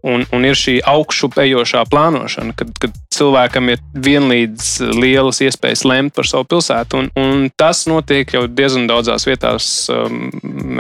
un, 0.05 0.23
un 0.31 0.45
ir 0.45 0.55
šī 0.57 0.77
augšupejošā 0.85 1.81
plānošana, 1.89 2.53
kad, 2.57 2.71
kad 2.79 2.95
cilvēkam 3.15 3.71
ir 3.73 3.81
vienlīdz 4.05 4.69
lielas 4.95 5.41
iespējas 5.43 5.85
lemt 5.87 6.15
par 6.15 6.29
savu 6.29 6.45
pilsētu. 6.53 7.01
Un, 7.01 7.09
un 7.19 7.47
tas 7.57 7.85
notiek 7.89 8.35
jau 8.35 8.45
diezgan 8.47 8.87
daudzās 8.89 9.25
vietās 9.27 9.69
um, 9.93 10.29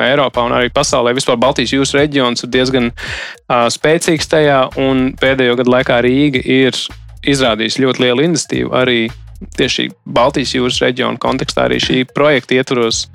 Eiropā 0.05 0.45
un 0.45 0.55
arī 0.57 0.69
pasaulē. 0.73 1.15
Vispār 1.17 1.39
Baltijas 1.41 1.73
jūras 1.73 1.95
reģions 1.97 2.45
ir 2.45 2.51
diezgan 2.53 2.91
uh, 2.91 3.65
spēcīgs 3.73 4.29
tajā, 4.31 4.59
un 4.81 5.07
pēdējo 5.19 5.57
gadu 5.61 5.64
laikā 5.71 5.99
Rīga 6.05 6.41
ir 6.41 6.79
izrādījusi 7.25 7.83
ļoti 7.83 8.05
lielu 8.05 8.27
iniciatīvu 8.29 8.73
arī 8.77 8.99
tieši 9.57 9.89
Baltijas 10.05 10.55
jūras 10.55 10.81
reģiona 10.83 11.19
kontekstā, 11.21 11.67
arī 11.67 11.79
šī 11.83 12.03
projekta 12.15 12.59
ietvaros, 12.59 13.05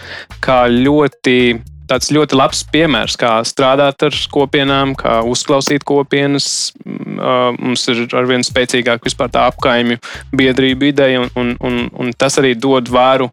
kā 0.45 0.65
ļoti 0.71 1.61
tāds 1.91 2.11
ļoti 2.15 2.37
labs 2.39 2.61
piemērs, 2.71 3.17
kā 3.19 3.33
strādāt 3.47 4.05
ar 4.07 4.19
kopienām, 4.31 4.95
kā 4.99 5.21
uzklausīt 5.27 5.83
kopienas. 5.89 6.71
Mums 6.87 7.89
ir 7.91 8.05
arvien 8.15 8.45
spēcīgāk 8.47 9.03
vispār 9.07 9.33
tā 9.35 9.49
apkaimju 9.51 9.99
biedrība 10.37 10.91
ideja, 10.93 11.25
un, 11.25 11.33
un, 11.41 11.57
un, 11.67 11.81
un 11.91 12.13
tas 12.15 12.39
arī 12.39 12.55
dod 12.55 12.93
vāru 12.93 13.31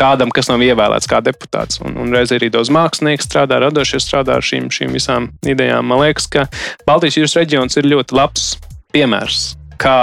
kādam, 0.00 0.32
kas 0.34 0.48
nav 0.50 0.64
ievēlēts 0.64 1.10
kā 1.10 1.20
deputāts. 1.24 1.80
Un, 1.84 1.98
un 2.00 2.16
reizē 2.16 2.40
arī 2.40 2.50
daudz 2.52 2.72
mākslinieku 2.74 3.26
strādā, 3.26 3.60
radošie 3.62 4.00
strādā 4.02 4.38
ar 4.40 4.46
šīm, 4.46 4.70
šīm 4.74 4.96
visām 4.96 5.30
idejām. 5.46 5.86
Man 5.92 6.02
liekas, 6.04 6.28
ka 6.32 6.46
Baltijas 6.88 7.20
jūras 7.20 7.36
reģions 7.38 7.80
ir 7.80 7.90
ļoti 7.92 8.16
labs 8.16 8.48
piemērs, 8.94 9.52
kā 9.80 9.98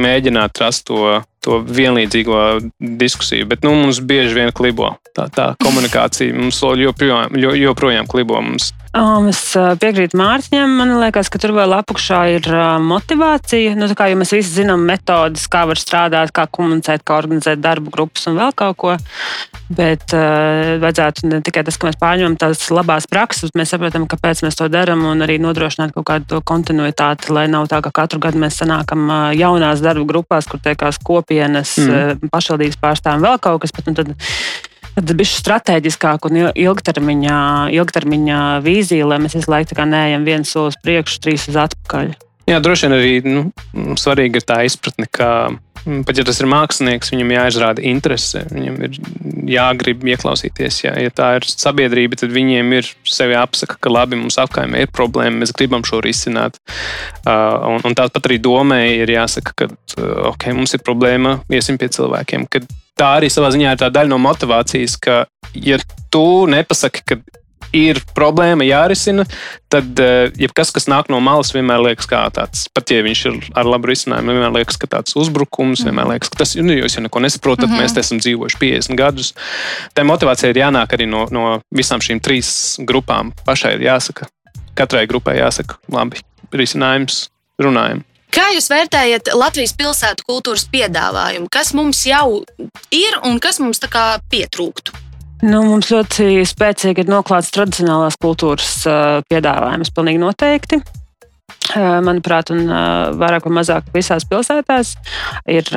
mēģināt 0.00 0.64
rast 0.64 0.88
to 0.88 1.20
to 1.42 1.58
vienlīdzīgo 1.66 2.38
diskusiju. 2.78 3.48
Bet 3.50 3.64
nu, 3.66 3.74
mums 3.74 4.00
bieži 4.06 4.36
vien 4.36 4.52
klibo 4.54 4.92
tā, 5.16 5.26
tā 5.34 5.48
komunikācija. 5.62 6.34
Mums 6.38 6.60
joprojām, 6.62 7.34
joprojām 7.58 8.08
klibo. 8.10 8.38
Mums 8.42 8.70
Um, 8.92 9.30
es 9.30 9.38
piekrītu 9.80 10.18
Mārciņam. 10.20 10.74
Man 10.76 10.90
liekas, 11.00 11.30
ka 11.32 11.38
tur 11.40 11.54
vēl 11.56 11.72
apakšā 11.78 12.18
ir 12.34 12.44
uh, 12.52 12.76
motivācija. 12.84 13.72
Nu, 13.78 13.86
kā 13.96 14.10
mēs 14.20 14.34
visi 14.36 14.58
zinām, 14.58 14.82
metodas, 14.84 15.46
kā 15.48 15.62
var 15.70 15.80
strādāt, 15.80 16.28
kā 16.36 16.44
komunicēt, 16.44 17.00
kā 17.00 17.16
organizēt 17.22 17.62
darbu 17.64 17.88
grupas 17.94 18.28
un 18.28 18.36
vēl 18.36 18.52
kaut 18.58 18.76
ko. 18.82 18.96
Bet 19.72 20.12
uh, 20.12 20.76
vajadzētu 20.82 21.30
ne 21.30 21.38
tikai 21.40 21.62
tas, 21.64 21.78
ka 21.80 21.88
mēs 21.88 21.96
pārņemam 22.02 22.36
tās 22.42 22.66
labās 22.68 23.08
prakses, 23.08 23.48
bet 23.48 23.62
mēs 23.62 23.72
saprotam, 23.72 24.04
kāpēc 24.12 24.42
mēs 24.44 24.60
to 24.60 24.68
darām 24.68 25.06
un 25.08 25.24
arī 25.24 25.38
nodrošināt 25.40 25.94
kaut 25.96 26.10
kādu 26.10 26.42
kontinuitāti, 26.44 27.32
lai 27.32 27.46
nav 27.48 27.70
tā, 27.72 27.80
ka 27.80 27.94
katru 28.02 28.20
gadu 28.26 28.42
mēs 28.44 28.60
sanākam 28.60 29.06
uh, 29.08 29.30
jaunās 29.32 29.80
darbu 29.80 30.04
grupās, 30.10 30.50
kur 30.50 30.60
tiekās 30.60 31.00
kopienas, 31.00 31.78
mm. 31.80 32.20
uh, 32.20 32.28
pašvaldības 32.34 32.76
pārstāvjiem 32.84 33.24
vēl 33.24 33.40
kaut 33.40 33.64
kas. 33.64 33.72
Bet, 33.72 33.88
nu, 33.88 33.96
tad, 33.96 34.12
tad 34.96 35.14
bija 35.18 35.30
strateģiskāk 35.30 36.28
un 36.28 36.40
ilgtermiņā, 36.50 37.38
ilgtermiņā 37.78 38.42
vīzija, 38.64 39.08
lai 39.08 39.20
mēs 39.24 39.36
visu 39.38 39.52
laiku 39.52 39.86
neejam 39.88 40.26
viens 40.28 40.52
solis 40.52 40.78
priekšu, 40.82 41.20
trīs 41.24 41.48
uz 41.50 41.58
atpakaļ. 41.64 42.14
Jā, 42.50 42.58
droši 42.62 42.88
vien 42.88 42.96
arī 42.96 43.12
nu, 43.24 43.42
svarīga 43.98 44.40
ir 44.40 44.46
tā 44.46 44.62
izpratne, 44.66 45.06
ka 45.06 45.28
pat 46.06 46.18
ja 46.18 46.24
tas 46.26 46.38
ir 46.42 46.48
mākslinieks, 46.50 47.10
viņam 47.12 47.32
jāizrāda 47.34 47.84
interese, 47.86 48.44
viņam 48.50 48.78
ir 48.86 48.98
jāgrib 49.52 50.04
ieklausīties. 50.12 50.82
Jā. 50.84 50.94
Ja 51.02 51.12
tā 51.14 51.32
ir 51.38 51.46
sabiedrība, 51.48 52.18
tad 52.20 52.34
viņiem 52.34 52.72
ir 52.78 52.90
sevi 53.08 53.36
apsaka, 53.38 53.78
ka 53.82 53.92
labi, 53.92 54.18
mums 54.20 54.38
apkaimē 54.42 54.84
ir 54.84 54.92
problēma, 54.94 55.42
mēs 55.42 55.54
gribam 55.56 55.84
šo 55.86 56.02
risināt. 56.04 56.60
Uh, 57.26 57.74
un, 57.74 57.82
un 57.88 57.98
tāpat 57.98 58.30
arī 58.30 58.38
domē 58.42 58.80
ir 59.02 59.12
jāsaka, 59.14 59.56
ka 59.56 59.70
okay, 60.32 60.54
mums 60.56 60.74
ir 60.76 60.84
problēma, 60.86 61.40
iesim 61.52 61.80
pie 61.80 61.90
cilvēkiem. 61.92 62.48
Tā 62.98 63.14
arī 63.18 63.30
savā 63.32 63.50
ziņā 63.54 63.74
ir 63.74 63.82
daļa 63.82 64.10
no 64.12 64.20
motivācijas, 64.22 64.98
ka, 65.02 65.22
ja 65.56 65.78
tu 66.12 66.24
nepasaki, 66.50 67.06
ka 67.08 67.22
ir 67.76 68.00
problēma 68.16 68.66
jārisina, 68.66 69.24
tad 69.72 69.98
uh, 70.02 70.28
jebkas, 70.38 70.72
kas 70.74 70.88
nāk 70.90 71.08
no 71.12 71.20
malas, 71.24 71.52
vienmēr 71.54 71.82
liekas 71.88 72.08
kā 72.10 72.22
tāds, 72.34 72.66
pat 72.74 72.92
ja 72.92 73.02
viņš 73.04 73.24
ir 73.30 73.38
ar 73.58 73.68
labu 73.68 73.90
risinājumu, 73.90 74.36
vienmēr 74.36 74.54
liekas, 74.60 74.78
ka 74.80 74.90
tāds 74.92 75.16
uzbrukums, 75.18 75.82
mm. 75.82 75.90
vienmēr 75.90 76.12
liekas, 76.14 76.32
ka 76.32 76.42
tas 76.44 76.54
nu, 76.60 76.76
jūs 76.76 76.98
jau 76.98 77.04
neko 77.06 77.24
nesaprotat, 77.24 77.68
mm 77.68 77.74
-hmm. 77.74 77.82
mēs 77.82 77.96
te 77.96 78.04
esam 78.04 78.20
dzīvojuši 78.20 78.60
50 78.60 79.00
gadus. 79.00 79.34
Tā 79.94 80.04
motivācija 80.04 80.52
ir 80.52 80.62
jānāk 80.62 80.94
arī 80.94 81.08
no, 81.08 81.26
no 81.30 81.60
visām 81.74 82.00
šīm 82.00 82.20
trīs 82.20 82.78
grupām. 82.78 83.32
Pašai 83.46 83.74
ir 83.74 83.88
jāsaka, 83.88 84.28
katrai 84.74 85.06
grupai 85.06 85.38
jāsaka, 85.38 85.80
labi, 85.88 86.20
risinājums, 86.52 87.28
runājam. 87.58 88.04
Kā 88.32 88.46
jūs 88.54 88.70
vērtējat 88.72 89.34
Latvijas 89.36 89.74
pilsētu 89.76 90.24
kultūras 90.24 90.64
piedāvājumu? 90.72 91.50
Kas 91.52 91.74
mums 91.76 92.06
jau 92.08 92.40
ir 92.88 93.18
un 93.28 93.36
kas 93.44 93.60
mums 93.60 93.82
tā 93.82 93.90
kā 93.92 94.06
pietrūktu? 94.32 94.91
Nu, 95.42 95.64
mums 95.66 95.90
ļoti 95.90 96.44
spēcīgi 96.46 97.02
ir 97.02 97.10
noklāts 97.10 97.50
tradicionālās 97.54 98.14
kultūras 98.22 98.74
uh, 98.86 99.20
piedāvājums, 99.26 99.90
pilnīgi 99.94 100.20
noteikti. 100.22 100.78
Uh, 101.72 101.98
manuprāt, 102.04 102.52
un 102.54 102.62
uh, 102.68 103.10
vairāk 103.18 103.48
vai 103.48 103.56
mazāk 103.58 103.90
visās 103.94 104.26
pilsētās 104.28 104.94
ir 105.50 105.68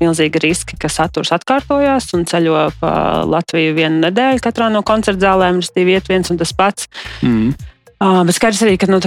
milzīgi 0.00 0.40
riski, 0.44 0.78
ka 0.80 0.88
saturs 0.92 1.32
atkārtojas 1.36 2.08
un 2.16 2.24
ceļo 2.28 2.66
pa 2.80 2.92
Latviju 3.28 3.76
vienu 3.76 4.00
nedēļu. 4.06 4.42
Katrā 4.44 4.70
no 4.72 4.84
koncerta 4.86 5.28
zālēm 5.28 5.60
ir 5.60 5.92
iet 5.96 6.08
viens 6.08 6.32
un 6.32 6.40
tas 6.40 6.56
pats. 6.56 6.88
Mm. 7.20 7.52
Bet 7.96 8.36
skaidrs 8.36 8.58
arī, 8.60 8.74
ka 8.76 8.90
nu, 8.92 8.98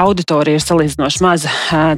auditorija 0.00 0.56
ir 0.56 0.62
salīdzinoši 0.64 1.20
maza, 1.20 1.50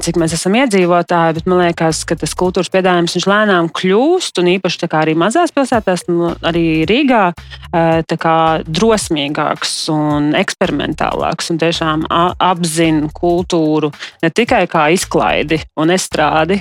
cik 0.03 0.17
mēs 0.19 0.33
esam 0.35 0.57
iedzīvotāji. 0.59 1.45
Man 1.47 1.61
liekas, 1.61 2.01
ka 2.03 2.17
tas 2.19 2.33
kultūras 2.35 2.71
piedāvājums 2.75 3.15
lēnām 3.31 3.69
kļūst, 3.71 4.41
un 4.43 4.51
īpaši 4.57 4.89
arī 4.91 5.15
mazās 5.15 5.55
pilsētās, 5.55 6.09
nu, 6.11 6.33
arī 6.43 6.83
Rīgā, 6.91 7.29
kā, 7.71 8.39
drosmīgāks 8.67 9.77
un 9.95 10.33
eksperimentālāks. 10.35 11.53
Un 11.55 11.61
tiešām 11.63 12.03
apzina 12.11 13.07
kultūru 13.15 13.93
ne 14.27 14.33
tikai 14.35 14.65
kā 14.67 14.89
izklaidi 14.97 15.61
un 15.79 15.95
estrādi, 15.95 16.59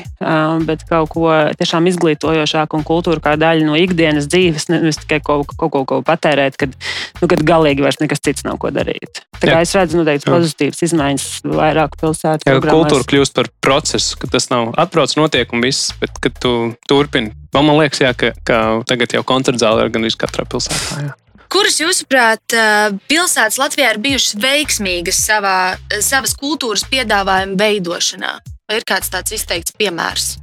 bet 0.70 0.86
kaut 0.92 1.10
ko 1.16 1.34
tiešām 1.58 1.90
izglītojošāku 1.90 2.78
un 2.78 2.86
kultūru 2.86 3.26
kā 3.26 3.34
daļu 3.42 3.66
no 3.72 3.82
ikdienas 3.82 4.30
dzīves, 4.30 4.70
nevis 4.70 5.02
tikai 5.02 5.24
kaut, 5.26 5.58
kaut, 5.58 5.74
kaut 5.74 5.90
ko 5.90 6.02
patērēt, 6.06 6.62
kad, 6.62 6.78
nu, 7.18 7.34
kad 7.34 7.42
galīgi 7.42 7.82
vairs 7.82 7.98
nekas 8.04 8.22
cits 8.22 8.46
nav 8.46 8.62
ko 8.62 8.70
darīt. 8.76 9.26
Tā 9.42 9.55
kā 9.56 9.64
Jā. 9.64 9.68
es 9.68 9.76
redzu 9.78 10.02
noteikti 10.02 10.30
pozitīvas 10.30 10.86
izmaiņas 10.90 11.28
vairāk 11.48 11.98
pilsētu. 12.02 12.50
Jā, 12.50 12.62
kultūra 12.64 13.08
kļūst 13.08 13.36
par 13.38 13.50
procesu, 13.64 14.20
ka 14.20 14.30
tas 14.36 14.50
nav 14.52 14.74
atbrauc 14.82 15.16
notiek 15.20 15.52
un 15.56 15.64
viss, 15.66 15.94
bet 16.02 16.16
kad 16.24 16.36
tu 16.44 16.54
turpini. 16.90 17.34
Man 17.56 17.72
liekas, 17.80 18.04
jā, 18.04 18.12
ka, 18.18 18.34
ka 18.48 18.64
tagad 18.90 19.16
jau 19.16 19.24
koncerta 19.28 19.64
zāle 19.64 19.86
ir 19.86 19.94
gandrīz 19.96 20.18
katrā 20.20 20.48
pilsētā. 20.50 21.06
Jā. 21.08 21.14
Kuras, 21.56 21.78
jūsuprāt, 21.80 22.56
pilsētas 23.08 23.60
Latvijā 23.62 23.94
ir 23.94 24.02
bijušas 24.04 24.36
veiksmīgas 24.42 25.22
savā, 25.28 25.58
savas 26.04 26.34
kultūras 26.42 26.84
piedāvājuma 26.90 27.56
veidošanā? 27.62 28.34
Vai 28.66 28.82
ir 28.82 28.88
kāds 28.90 29.14
tāds 29.14 29.38
izteikts 29.38 29.76
piemērs? 29.78 30.34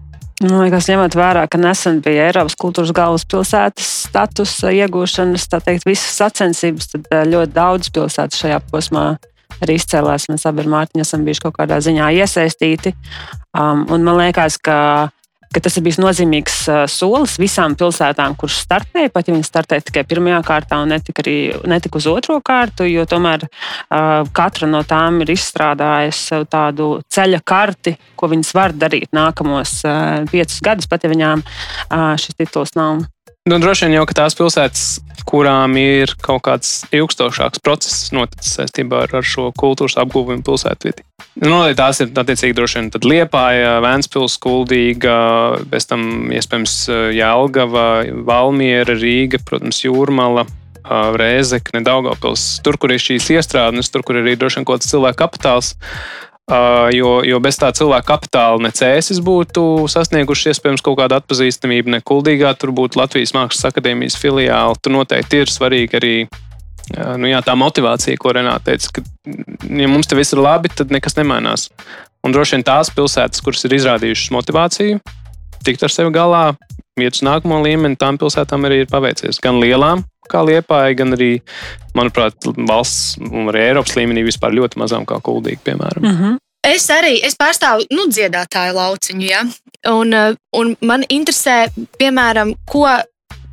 Man 0.43 0.65
liekas, 0.65 0.89
ņemot 0.91 1.15
vērā, 1.15 1.45
ka 1.47 1.59
nesen 1.61 2.01
bija 2.03 2.25
Eiropas 2.27 2.57
kultūras 2.59 2.91
galvaspilsētas 2.97 3.91
statusa 4.09 4.73
iegūšanas, 4.75 5.45
tā 5.53 5.61
teikt, 5.63 5.87
visas 5.87 6.17
sacensības, 6.19 6.89
tad 6.91 7.07
eh, 7.15 7.23
ļoti 7.31 7.55
daudz 7.55 7.93
pilsētu 7.95 8.41
šajā 8.41 8.59
posmā 8.73 9.05
arī 9.63 9.77
izcēlās. 9.79 10.27
Mēs 10.33 10.47
abi 10.51 10.65
ar 10.65 10.71
Mārtiņu 10.73 11.05
esam 11.05 11.23
bijuši 11.27 11.45
kaut 11.45 11.61
kādā 11.61 11.79
ziņā 11.85 12.11
iesaistīti. 12.19 12.95
Um, 13.55 13.85
un 13.95 14.03
man 14.03 14.19
liekas, 14.19 14.59
ka 14.59 14.79
ka 15.53 15.63
tas 15.63 15.77
ir 15.77 15.85
bijis 15.87 16.01
nozīmīgs 16.01 16.59
solis 16.91 17.37
visām 17.41 17.77
pilsētām, 17.79 18.37
kuras 18.41 18.61
startēja, 18.65 19.13
pat 19.13 19.29
ja 19.29 19.37
viņi 19.37 19.49
startēja 19.49 19.87
tikai 19.89 20.05
pirmajā 20.09 20.41
kārtā 20.47 20.81
un 20.83 20.93
netika, 20.95 21.25
arī, 21.25 21.37
netika 21.69 22.01
uz 22.01 22.09
otro 22.11 22.39
kārtu, 22.45 22.87
jo 22.89 23.05
tomēr 23.09 23.47
uh, 23.47 24.23
katra 24.35 24.71
no 24.71 24.83
tām 24.89 25.23
ir 25.25 25.35
izstrādājusi 25.37 26.43
tādu 26.53 26.93
ceļa 27.13 27.43
karti, 27.45 27.97
ko 28.17 28.33
viņas 28.33 28.55
var 28.57 28.77
darīt 28.77 29.13
nākamos 29.17 29.81
uh, 29.87 30.23
piecus 30.33 30.63
gadus, 30.65 30.91
pat 30.91 31.05
ja 31.05 31.13
viņām 31.13 31.45
uh, 31.45 32.13
šis 32.21 32.39
tituls 32.39 32.77
nav 32.79 33.05
Nu, 33.43 33.57
droši 33.59 33.89
vien 33.89 33.97
jau 33.97 34.05
tās 34.15 34.37
pilsētas, 34.39 34.83
kurām 35.27 35.75
ir 35.81 36.13
kaut 36.23 36.45
kāds 36.47 36.85
ilgstošāks 36.95 37.59
process 37.67 38.13
noticis 38.15 38.53
saistībā 38.55 39.01
ar, 39.09 39.15
ar 39.19 39.27
šo 39.27 39.49
kultūras 39.59 39.97
apgūvumu 39.99 40.45
pilsētvidi. 40.47 41.03
Nu, 41.43 41.59
tās 41.75 41.99
ir 42.05 42.13
attiecīgi 42.23 42.55
droši 42.55 42.79
vien 42.79 42.91
Liepāja, 43.03 43.81
Vēnspils, 43.83 44.39
Kuldīga, 44.43 45.17
pēc 45.73 45.89
tam 45.91 46.31
iespējams 46.31 46.77
Jālgava, 47.19 47.87
Valmiera, 48.31 48.95
Rīga, 48.95 49.43
protams, 49.43 49.83
Jūrmala. 49.89 50.47
Rēzekne, 50.83 51.79
Daugopils, 51.87 52.59
tur, 52.67 52.75
kur 52.75 52.91
ir 52.91 52.99
šīs 52.99 53.29
iestrādes, 53.31 53.87
tur, 53.95 54.03
kur 54.03 54.19
ir 54.19 54.25
arī 54.25 54.33
droši 54.35 54.59
vien 54.59 54.65
kaut 54.67 54.81
kāds 54.81 54.91
cilvēku 54.91 55.21
kapitāls, 55.21 55.69
jo, 56.51 57.11
jo 57.25 57.41
bez 57.43 57.59
tā 57.61 57.71
cilvēka 57.77 58.09
kapitāla 58.09 58.63
ne 58.65 58.71
cēsis 58.75 59.21
būtu 59.25 59.87
sasnieguši 59.91 60.53
iespējams 60.53 60.85
kaut 60.85 60.99
kādu 60.99 61.19
atpazīstamību, 61.21 61.95
ne 61.95 62.01
kuldīgā 62.03 62.55
tur 62.59 62.75
būtu 62.75 62.99
Latvijas 63.01 63.35
Mākslas 63.37 63.71
akadēmijas 63.71 64.19
filiāli. 64.21 64.81
Tur 64.83 64.97
noteikti 64.97 65.45
ir 65.45 65.53
svarīgi 65.53 66.01
arī 66.01 66.15
nu, 66.91 67.31
jā, 67.31 67.41
tā 67.45 67.55
motivācija, 67.59 68.19
ko 68.21 68.35
Renāte 68.35 68.73
teica, 68.73 68.99
ka, 68.99 69.05
ja 69.71 69.89
mums 69.91 70.11
te 70.11 70.19
viss 70.19 70.35
ir 70.35 70.43
labi, 70.43 70.73
tad 70.73 70.93
nekas 70.95 71.17
nemainās. 71.19 71.69
Un 72.23 72.35
droši 72.35 72.59
vien 72.59 72.67
tās 72.67 72.91
pilsētas, 72.95 73.43
kuras 73.43 73.65
ir 73.67 73.75
izrādījušas 73.79 74.33
motivāciju, 74.35 75.01
tikt 75.67 75.83
ar 75.83 75.95
sevi 75.95 76.13
galā, 76.15 76.45
iet 77.01 77.19
uz 77.19 77.25
nākamo 77.27 77.63
līmeni, 77.65 77.99
tām 77.99 78.19
pilsētām 78.21 78.69
arī 78.69 78.83
ir 78.83 78.91
paveicies. 78.91 79.41
Gan 79.43 79.59
lielām, 79.63 80.05
kā 80.33 80.45
Liepāja, 80.49 80.97
gan 81.03 81.17
arī, 81.17 81.33
manuprāt, 81.99 82.49
valsts 82.57 83.19
un 83.29 83.53
arī 83.53 83.69
Eiropas 83.69 83.97
līmenī 83.99 84.25
vispār 84.27 84.57
ļoti 84.57 84.81
mazām, 84.83 85.07
kā 85.09 85.21
Kuldīga, 85.21 85.63
piemēram. 85.69 86.03
Mm 86.03 86.17
-hmm. 86.17 86.41
Es 86.63 86.85
arī 86.95 87.17
es 87.27 87.35
pārstāvu 87.35 87.89
nu, 87.91 88.05
dziedātāju 88.07 88.75
lauciņu, 88.77 89.25
ja? 89.27 89.41
un, 89.91 90.15
un 90.55 90.77
man 90.87 91.03
interesē, 91.09 91.67
piemēram, 91.99 92.55
ko 92.71 92.87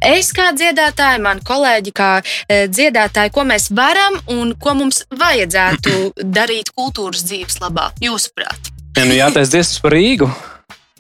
es 0.06 0.30
kā 0.36 0.52
dziedātāja, 0.54 1.18
mani 1.22 1.42
kolēģi 1.46 1.94
kā 1.96 2.10
e, 2.22 2.68
dziedātāji, 2.72 3.34
ko 3.34 3.44
mēs 3.50 3.70
varam 3.76 4.20
un 4.28 4.54
ko 4.62 4.76
mums 4.78 5.04
vajadzētu 5.10 6.14
darīt 6.38 6.70
kultūras 6.78 7.26
dzīves 7.26 7.60
labā, 7.64 7.90
jūsuprāt? 8.04 8.72
Ja, 8.98 9.06
nu 9.10 9.18
jātaisa 9.18 9.56
dziesmas 9.56 9.82
par 9.82 9.96
Rīgu. 9.96 10.30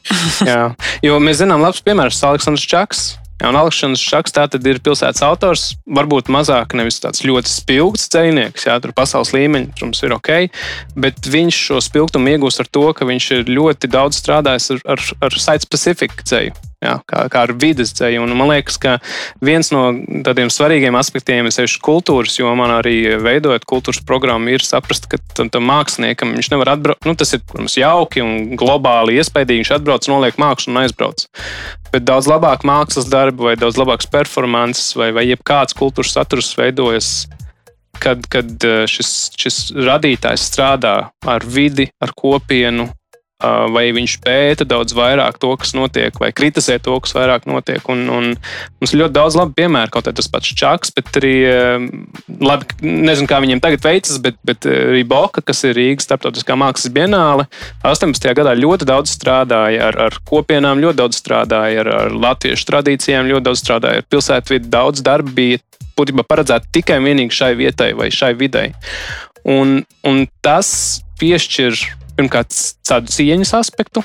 Jā, 0.50 0.62
jo 1.06 1.18
mēs 1.22 1.44
zinām, 1.44 1.62
labs 1.62 1.84
piemērs 1.86 2.24
Aleksandrs 2.26 2.66
Čaks. 2.66 3.02
Jā, 3.40 3.48
un 3.48 3.56
Aleksis 3.56 4.02
Šaks 4.04 4.34
tātad 4.36 4.66
ir 4.68 4.82
pilsētas 4.84 5.24
autors. 5.24 5.66
Varbūt 5.88 6.28
mazāk, 6.34 6.76
nevis 6.76 7.00
tāds 7.00 7.24
ļoti 7.24 7.48
spilgts 7.48 8.10
dzinieks, 8.12 8.68
jā, 8.68 8.76
tur 8.84 8.92
pasaules 8.96 9.32
līmeņa, 9.36 9.72
protams, 9.78 10.04
ir 10.04 10.16
ok. 10.18 10.32
Bet 11.00 11.30
viņš 11.32 11.62
šo 11.70 11.80
spilgtumu 11.84 12.36
iegūst 12.36 12.66
ar 12.66 12.68
to, 12.68 12.90
ka 12.92 13.08
viņš 13.08 13.30
ir 13.38 13.54
ļoti 13.56 13.92
daudz 13.96 14.20
strādājis 14.20 14.74
ar, 14.76 14.84
ar, 14.96 15.06
ar 15.30 15.40
site-specifiku 15.48 16.28
dzēju. 16.28 16.69
Jā, 16.80 16.94
kā, 17.04 17.26
kā 17.28 17.42
ar 17.44 17.52
vidas 17.60 17.92
dzēju. 17.92 18.22
Un 18.24 18.32
man 18.40 18.54
liekas, 18.54 18.78
ka 18.80 18.94
viens 19.44 19.68
no 19.74 19.90
tādiem 20.24 20.48
svarīgiem 20.54 20.96
aspektiem, 20.96 21.50
ir 21.52 21.74
kultūras 21.84 22.38
jomā, 22.40 22.70
arī 22.78 23.18
veidojot 23.20 23.66
kultūras 23.68 24.00
programmu, 24.08 24.54
ir 24.54 24.64
saprast, 24.64 25.10
ka 25.12 25.20
tam, 25.36 25.52
tam 25.52 25.68
māksliniekam 25.68 26.32
viņš 26.38 26.52
nevar 26.54 26.72
atbraukt. 26.78 27.04
Nu, 27.04 27.18
tas 27.20 27.36
ir, 27.36 27.44
protams, 27.44 27.76
jauki 27.80 28.24
un 28.24 28.56
globāli 28.60 29.18
iespaidīgi. 29.20 29.66
Viņš 29.66 29.74
atbrauc, 29.76 30.08
noliek 30.08 30.40
mākslu 30.40 30.72
un 30.72 30.80
aizbrauc. 30.86 31.26
Bet 31.92 32.08
daudz 32.08 32.30
labāk 32.32 32.64
mākslas 32.68 33.12
darbu, 33.12 33.50
vai 33.50 33.58
daudz 33.60 33.76
labāks 33.82 34.08
performances, 34.08 34.94
vai, 34.96 35.12
vai 35.12 35.28
jebkāds 35.28 35.76
kultūras 35.76 36.16
saturs 36.16 36.54
veidojas 36.56 37.28
kad, 38.00 38.24
kad 38.32 38.64
eh, 38.64 38.86
šis, 38.88 39.12
šis 39.40 39.58
radītājs 39.76 40.48
strādā 40.52 40.96
ar 41.28 41.46
vidi, 41.46 41.90
ar 42.00 42.14
kopienu, 42.16 42.88
vai 43.40 43.86
viņš 43.96 44.18
pēta 44.20 44.66
daudz 44.68 44.92
vairāk 44.98 45.38
to, 45.40 45.54
kas 45.60 45.72
notiek, 45.78 46.16
vai 46.20 46.34
kritizē 46.36 46.76
to, 46.84 46.98
kas 47.00 47.14
vairāk 47.16 47.46
notiek. 47.48 47.86
Un, 47.92 48.02
un 48.12 48.26
mums 48.36 48.94
ir 48.94 49.00
ļoti 49.00 49.16
daudz 49.16 49.38
labu 49.40 49.56
piemēru, 49.56 49.94
kaut 49.94 50.10
arī 50.10 50.20
tas 50.20 50.28
pats 50.32 50.52
Čaks, 50.60 50.92
bet 50.98 51.20
arī, 51.22 51.36
labi, 52.44 52.68
nezinu, 52.84 53.30
kā 53.32 53.40
viņiem 53.40 53.62
tagad 53.64 53.86
veicas, 53.86 54.18
bet, 54.24 54.36
bet 54.44 54.68
arī 54.68 55.06
Boka, 55.08 55.44
kas 55.46 55.64
ir 55.70 55.78
Rīgas 55.78 56.10
starptautiskā 56.10 56.58
mākslas 56.60 56.92
bienāle, 56.92 57.48
18. 57.88 58.28
gadā 58.36 58.58
ļoti 58.60 58.90
daudz 58.90 59.16
strādāja 59.16 59.88
ar, 59.88 60.00
ar 60.10 60.20
kopienām, 60.28 60.84
ļoti 60.84 61.00
daudz 61.00 61.22
strādāja 61.22 61.86
ar, 61.86 61.92
ar 62.04 62.20
latviešu 62.20 62.68
tradīcijām, 62.68 63.30
ļoti 63.32 63.48
daudz 63.48 63.64
strādāja 63.64 64.04
ar 64.04 64.10
pilsētvidu, 64.12 64.68
daudz 64.74 65.06
darba 65.06 65.32
bija 65.40 65.64
būtībā 65.96 66.28
paredzēta 66.28 66.68
tikai 66.76 67.00
un 67.00 67.08
vienīgi 67.08 67.40
šai 67.40 67.54
vietai 67.60 67.94
vai 67.96 68.12
šai 68.12 68.34
videi. 68.40 68.74
Un, 69.48 69.80
un 70.08 70.26
tas 70.44 70.70
piešķir 71.20 71.80
pirmkārt 72.20 72.56
tādu 72.88 73.12
cieņas 73.16 73.56
aspektu, 73.62 74.04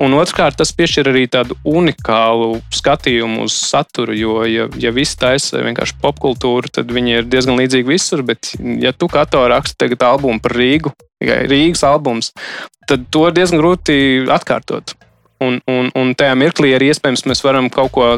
un 0.00 0.16
otrkārt 0.16 0.56
tas 0.60 0.72
piešķir 0.76 1.10
arī 1.12 1.24
tādu 1.30 1.56
unikālu 1.68 2.60
skatījumu 2.74 3.44
uz 3.46 3.56
saturu. 3.58 4.16
Jo, 4.16 4.36
ja, 4.48 4.68
ja 4.80 4.92
viss 4.94 5.18
taisa 5.20 5.62
vienkārši 5.64 5.98
popkultūru, 6.02 6.72
tad 6.72 6.92
viņi 6.94 7.18
ir 7.20 7.28
diezgan 7.28 7.58
līdzīgi 7.60 7.90
visur. 7.90 8.24
Bet, 8.26 8.54
ja 8.80 8.94
tu 8.96 9.10
katru 9.12 9.44
raksti 9.52 9.80
tagad 9.84 10.06
albumu 10.08 10.40
par 10.44 10.56
Rīgu, 10.56 10.94
Rīgas 11.24 11.84
albums, 11.88 12.32
tad 12.88 13.08
to 13.12 13.28
ir 13.28 13.36
diezgan 13.36 13.62
grūti 13.62 13.96
atkārtot. 14.32 14.96
Un, 15.44 15.58
un, 15.70 15.90
un 15.98 16.12
tajā 16.16 16.34
mirklī 16.38 16.72
arī 16.76 16.90
iespējams 16.92 17.24
mēs 17.28 17.42
varam 17.44 17.68
kaut 17.72 17.92
ko, 17.94 18.08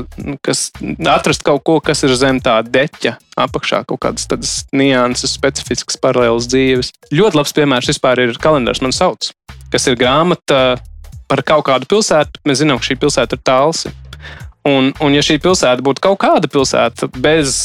kas, 0.47 0.69
atrast 1.11 1.45
kaut 1.47 1.65
ko, 1.67 1.79
kas 1.85 2.05
ir 2.07 2.15
zem 2.19 2.39
tā 2.45 2.59
deķa 2.63 3.17
apakšā, 3.47 3.83
kaut 3.89 4.03
kādas 4.05 4.29
tādas 4.31 4.53
nianses, 4.77 5.35
specifiskas 5.37 5.99
paralēlas 6.03 6.49
dzīves. 6.53 6.93
Ļoti 7.15 7.41
labs 7.41 7.57
piemērs 7.57 7.91
vispār 7.93 8.23
ir 8.27 8.37
kalendārs 8.43 8.83
man 8.85 8.95
sauc, 8.95 9.31
kas 9.73 9.89
ir 9.91 9.99
grāmata 9.99 10.77
par 11.27 11.43
kaut 11.47 11.67
kādu 11.69 11.89
pilsētu. 11.91 12.43
Mēs 12.47 12.63
zinām, 12.63 12.81
ka 12.81 12.91
šī 12.91 12.99
pilsēta 13.03 13.39
ir 13.39 13.45
tālsi. 13.47 13.93
Un, 14.67 14.91
un 15.03 15.15
ja 15.15 15.23
šī 15.23 15.39
pilsēta 15.43 15.85
būtu 15.87 16.03
kaut 16.03 16.19
kāda 16.25 16.51
pilsēta 16.51 17.11
bez 17.23 17.57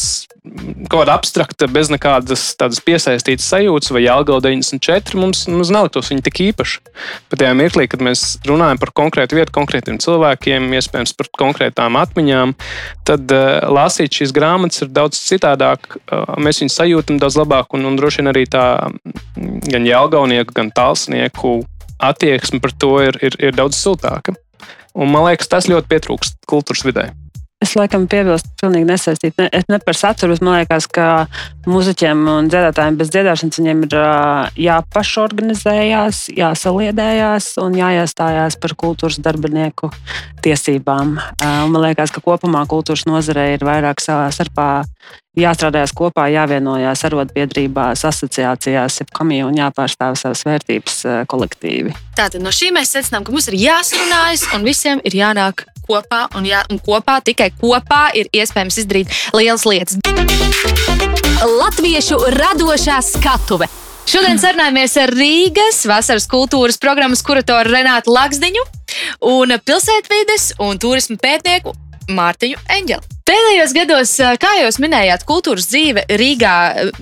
kaut 0.41 1.03
kāda 1.03 1.13
abstrakta, 1.13 1.67
bez 1.69 1.91
nekādas 1.93 2.43
tādas 2.57 2.81
piesaistītas 2.81 3.45
sajūtas, 3.51 3.91
vai 3.93 4.01
Jālgauda 4.07 4.49
94, 4.49 5.19
mums, 5.21 5.43
mums 5.51 5.69
neliktos 5.73 6.09
viņa 6.09 6.25
tik 6.25 6.41
īpaša. 6.47 6.81
Bet 7.29 7.43
tajā 7.43 7.51
mirklī, 7.57 7.85
kad 7.91 8.01
mēs 8.01 8.39
runājam 8.49 8.81
par 8.81 8.93
konkrētu 8.97 9.37
vietu, 9.37 9.53
konkrētiem 9.53 10.01
cilvēkiem, 10.01 10.71
iespējams 10.79 11.13
par 11.19 11.29
konkrētām 11.43 11.99
atmiņām, 12.01 12.55
tad 13.07 13.35
uh, 13.37 13.61
lasīt 13.69 14.17
šīs 14.17 14.33
grāmatas 14.33 14.81
ir 14.81 14.91
daudz 14.95 15.21
citādāk. 15.29 15.99
Uh, 16.09 16.25
mēs 16.41 16.63
viņus 16.63 16.81
sajūtam 16.81 17.21
daudz 17.21 17.37
labāk, 17.37 17.77
un, 17.77 17.85
un 17.91 18.01
droši 18.01 18.23
vien 18.23 18.33
arī 18.33 18.47
tā 18.49 18.65
gan 19.69 19.85
Jālgaunieku, 19.85 20.57
gan 20.57 20.73
tālsnieku 20.73 21.59
attieksme 22.01 22.63
par 22.63 22.73
to 22.81 22.95
ir, 23.05 23.21
ir, 23.21 23.37
ir 23.37 23.53
daudz 23.53 23.77
siltāka. 23.77 24.33
Un 24.97 25.13
man 25.13 25.29
liekas, 25.29 25.47
tas 25.51 25.69
ļoti 25.69 25.87
pietrūkst 25.91 26.41
kultūras 26.49 26.87
vidē. 26.89 27.11
Es 27.61 27.75
laikam 27.77 28.07
piebilstu, 28.09 28.49
pilnīgi 28.57 28.87
nesaistīti. 28.89 29.35
Ne, 29.37 29.61
ne 29.69 29.77
par 29.85 29.97
saturu. 29.97 30.33
Man 30.41 30.61
liekas, 30.61 30.87
ka 30.89 31.27
muzeķiem 31.69 32.23
un 32.31 32.49
dziedātājiem 32.49 32.97
bez 32.97 33.11
dziedāšanas 33.13 33.59
viņiem 33.61 33.83
ir 33.85 33.95
jāpašorganizējās, 34.65 36.23
jāsaliedējās 36.39 37.51
un 37.61 37.77
jāiestājās 37.77 38.57
par 38.61 38.73
kultūras 38.81 39.21
darbinieku 39.21 39.91
tiesībām. 40.41 41.19
Man 41.43 41.81
liekas, 41.85 42.13
ka 42.15 42.23
kopumā 42.25 42.65
kultūras 42.71 43.05
nozarei 43.05 43.51
ir 43.59 43.67
vairāk 43.67 44.01
savā 44.01 44.31
starpā 44.33 44.71
jāstrādājas 45.37 45.93
kopā, 45.95 46.27
jāvienojās 46.33 47.05
arotbiedrībās, 47.07 48.03
asociācijās, 48.07 49.01
komijā 49.15 49.47
un 49.47 49.59
jāpārstāv 49.61 50.17
savas 50.19 50.43
vērtības 50.47 50.97
kolektīvi. 51.31 51.95
Tātad 52.17 52.43
no 52.43 52.51
šī 52.55 52.71
mēs 52.75 52.93
secinām, 52.95 53.25
ka 53.25 53.33
mums 53.33 53.47
ir 53.51 53.59
jāsarunājas 53.61 54.47
un 54.55 54.67
visiem 54.67 55.03
ir 55.07 55.15
jānāk 55.21 55.65
kopā, 55.87 56.25
un, 56.37 56.47
jā, 56.47 56.63
un 56.71 56.79
kopā, 56.83 57.19
tikai 57.25 57.51
kopā 57.59 58.09
ir 58.17 58.29
iespējams 58.35 58.81
izdarīt 58.83 59.21
lielas 59.35 59.65
lietas. 59.67 59.99
Latviešu 61.41 62.19
radošā 62.35 62.99
skatuve. 63.05 63.69
Šodien 64.11 64.41
sarunājamies 64.41 64.97
ar 64.99 65.13
Rīgas 65.15 65.85
vasaras 65.87 66.27
kultūras 66.29 66.79
programmas 66.81 67.21
kuratoru 67.25 67.71
Renātu 67.71 68.11
Laksdiņu 68.11 68.65
un 69.29 69.55
pilsētvides 69.61 70.51
un 70.65 70.81
turismu 70.81 71.21
pētnieku 71.21 71.75
Mārtiņu 72.11 72.59
Eņģeli. 72.79 73.20
Pēdējos 73.27 73.73
gados, 73.77 74.15
kā 74.41 74.51
jūs 74.63 74.79
minējāt, 74.81 75.25
kultūras 75.29 75.67
dzīve 75.69 76.07
Rīgā 76.19 76.55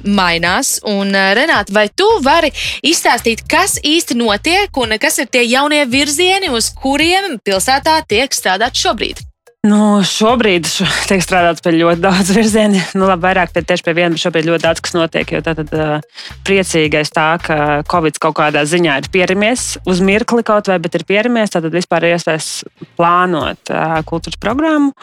mainās. 0.03 0.75
Un, 0.89 1.13
Renāta, 1.15 1.73
vai 1.75 1.87
tu 1.89 2.07
vari 2.25 2.51
izstāstīt, 2.85 3.45
kas 3.49 3.77
īsti 3.79 4.19
notiek 4.19 4.83
un 4.83 4.97
kas 4.99 5.21
ir 5.23 5.31
tie 5.31 5.45
jaunie 5.47 5.85
virzieni, 5.89 6.51
uz 6.51 6.73
kuriem 6.75 7.39
pilsētā 7.45 8.01
tiek 8.09 8.35
strādāts 8.35 8.83
šobrīd? 8.83 9.28
Nu, 9.67 9.99
šobrīd 10.07 10.69
tiek 11.09 11.19
strādāts 11.19 11.59
pie 11.59 11.73
ļoti 11.75 11.99
daudz 11.99 12.29
virzienu. 12.31 12.79
Nu, 12.95 13.09
labi, 13.09 13.25
vairāk 13.25 13.49
pie, 13.51 13.59
tieši 13.67 13.83
pie 13.83 13.93
viena, 13.97 14.13
bet 14.15 14.21
šobrīd 14.21 14.45
ļoti 14.47 14.63
daudz 14.63 14.79
kas 14.85 14.93
notiek. 14.95 15.33
Jo 15.35 15.41
tad 15.43 15.59
uh, 15.75 16.21
priecīgais 16.47 17.11
tā, 17.11 17.25
ka 17.43 17.57
Covid 17.91 18.21
kaut 18.23 18.37
kādā 18.37 18.61
ziņā 18.63 18.93
ir 19.01 19.09
pieramies 19.11 19.65
uz 19.83 19.99
mirkli 19.99 20.45
kaut 20.47 20.71
vai, 20.71 20.77
bet 20.79 20.95
ir 20.95 21.03
pieramies. 21.09 21.51
Tad 21.51 21.67
vispār 21.73 22.07
ir 22.07 22.15
iespējas 22.15 22.47
plānot 22.95 23.73
kultūras 24.07 24.39
programmu, 24.39 24.93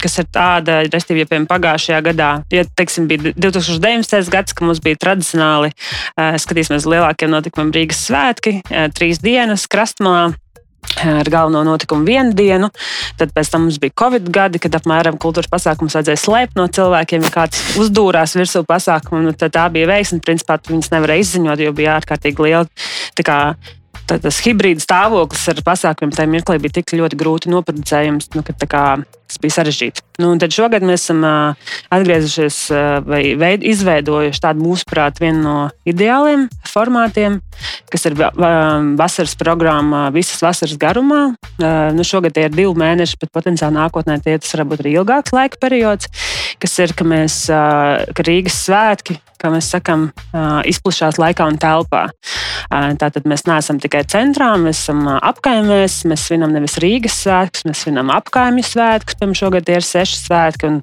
kas 0.00 0.16
ir 0.22 0.30
tāda, 0.32 0.78
respektīvi, 0.86 1.26
ja 1.26 1.28
piemēram 1.28 1.50
pagājušajā 1.50 2.00
gadā, 2.08 2.30
ja 2.52 2.64
teiksim, 2.80 3.04
bija 3.10 3.34
2019. 3.36 4.32
gads, 4.32 4.56
kad 4.56 4.64
mums 4.68 4.80
bija 4.84 5.00
tradicionāli 5.04 5.74
skatīsimies 6.16 6.88
lielākiem 6.88 7.36
notikumiem 7.36 7.76
Rīgas 7.76 8.00
svētki, 8.08 8.58
trīs 8.96 9.20
dienas 9.24 9.68
krastmalā 9.68 10.30
ar 11.02 11.30
galveno 11.30 11.62
notikumu 11.66 12.06
vienu 12.06 12.34
dienu. 12.36 12.70
Tad 13.20 13.32
pēc 13.36 13.50
tam 13.52 13.66
mums 13.66 13.80
bija 13.82 13.94
Covid 14.02 14.28
gadi, 14.32 14.60
kad 14.62 14.76
apmēram 14.78 15.18
kultūras 15.22 15.50
pasākumus 15.52 15.96
vajadzēja 15.98 16.22
slēpt 16.22 16.60
no 16.60 16.68
cilvēkiem, 16.72 17.26
ja 17.26 17.32
kāds 17.34 17.62
uzdūrās 17.80 18.36
virsū 18.38 18.64
pasākumu. 18.68 19.34
Tad 19.38 19.56
tā 19.56 19.66
bija 19.72 19.90
veiksme. 19.90 20.22
Principā 20.26 20.58
viņas 20.68 20.92
nevarēja 20.94 21.26
izziņot, 21.26 21.64
jo 21.64 21.74
bija 21.76 21.98
ārkārtīgi 22.00 22.46
liela. 22.46 22.66
Kā, 23.26 23.40
tas 24.06 24.40
hibrīda 24.46 24.82
stāvoklis 24.84 25.46
ar 25.52 25.62
pasākumiem 25.66 26.14
tajā 26.14 26.30
mirklī 26.30 26.58
bija 26.62 26.78
tik 26.80 26.96
ļoti 26.98 27.18
grūti 27.20 27.52
noproducējams, 27.52 28.32
nu, 28.36 28.46
ka 28.46 28.86
tas 29.26 29.40
bija 29.42 29.56
sarežģīti. 29.58 30.04
Nu, 30.22 30.30
tad 30.40 30.54
šogad 30.54 30.84
mēs 30.86 31.04
esam 31.04 31.24
atgriezušies 31.92 32.60
vai 33.04 33.20
veid, 33.38 33.66
izveidojuši 33.66 34.42
tādu 34.42 34.64
mūsuprāt 34.64 35.20
vienu 35.20 35.42
no 35.44 35.56
ideāliem 35.88 36.46
formātiem, 36.70 37.40
kas 37.92 38.08
ir 38.08 38.16
vasaras 38.16 39.36
programma 39.38 40.06
visas 40.14 40.40
vasaras 40.44 40.78
garumā. 40.80 41.20
Nu, 41.58 42.06
šogad 42.06 42.36
tie 42.36 42.46
ir 42.48 42.56
divi 42.56 42.72
mēneši, 42.80 43.20
bet 43.20 43.34
potenciāli 43.34 43.76
nākotnē 43.76 44.18
tie 44.24 44.38
tas 44.40 44.56
var 44.56 44.66
būt 44.72 44.84
arī 44.84 44.96
ilgāks 44.96 45.36
laika 45.36 45.60
periods, 45.60 46.08
kas 46.62 46.78
ir, 46.80 46.96
ka 46.96 47.06
mēs, 47.06 47.44
ka 47.50 48.26
Rīgas 48.30 48.62
svētki 48.66 49.20
kā 49.40 49.50
mēs 49.52 49.68
sakām, 49.72 50.08
izplatās 50.68 51.18
laikā 51.20 51.46
un 51.50 51.58
telpā. 51.60 52.06
Tātad 52.70 53.26
mēs 53.28 53.46
neesam 53.48 53.80
tikai 53.82 54.02
centrā, 54.10 54.52
mēs 54.60 54.80
esam 54.84 55.04
apkaimēs, 55.14 56.02
mēs 56.10 56.26
svinam 56.28 56.54
nevis 56.56 56.78
Rīgas 56.82 57.20
svētkus, 57.24 57.66
mēs 57.68 57.84
svinam 57.84 58.12
apkaimju 58.14 58.66
svētkus. 58.66 59.15
Pirms 59.20 59.40
šogad 59.40 59.68
ir 59.72 59.84
seši 59.86 60.20
svētki, 60.24 60.68
un 60.68 60.82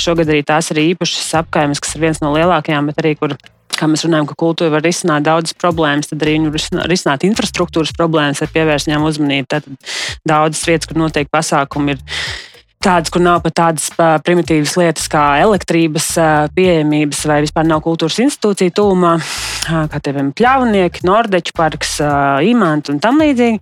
šogad 0.00 0.30
arī 0.32 0.40
tās 0.46 0.72
ir 0.72 0.82
īpašas 0.92 1.34
apkaimes, 1.42 1.82
kas 1.82 1.96
ir 1.96 2.06
viens 2.06 2.22
no 2.24 2.32
lielākajām, 2.36 2.88
bet 2.90 3.02
arī 3.02 3.14
kur 3.20 3.36
kā 3.76 3.88
mēs 3.90 4.06
runājam, 4.06 4.28
ka 4.30 4.38
kultūra 4.40 4.72
var 4.76 4.84
risināt 4.86 5.26
daudzas 5.26 5.56
problēmas, 5.60 6.08
tad 6.08 6.24
arī 6.24 6.38
var 6.48 6.88
risināt 6.88 7.26
infrastruktūras 7.28 7.92
problēmas, 7.96 8.40
ar 8.40 8.52
pievērst 8.54 8.88
viņām 8.88 9.06
uzmanību. 9.10 9.48
Tad 9.52 9.68
daudzas 10.28 10.64
vietas, 10.68 10.88
kur 10.88 11.00
notiek 11.00 11.28
pasākumi, 11.32 11.96
ir 11.96 12.00
tādas, 12.86 13.12
kur 13.12 13.24
nav 13.24 13.42
pat 13.44 13.56
tādas 13.58 13.90
primitīvas 14.24 14.76
lietas 14.80 15.10
kā 15.12 15.24
elektrības 15.42 16.08
pieejamības 16.56 17.24
vai 17.28 17.40
vispār 17.44 17.68
nav 17.68 17.82
kultūras 17.84 18.20
institūcija 18.24 18.74
tūmā, 18.76 19.16
kā 19.66 20.00
piemēram 20.00 20.32
pļaunieki, 20.36 21.04
Nordeķu 21.06 21.54
parks, 21.56 21.96
Imants 22.46 22.92
un 22.92 23.00
tam 23.02 23.20
līdzīgi. 23.22 23.60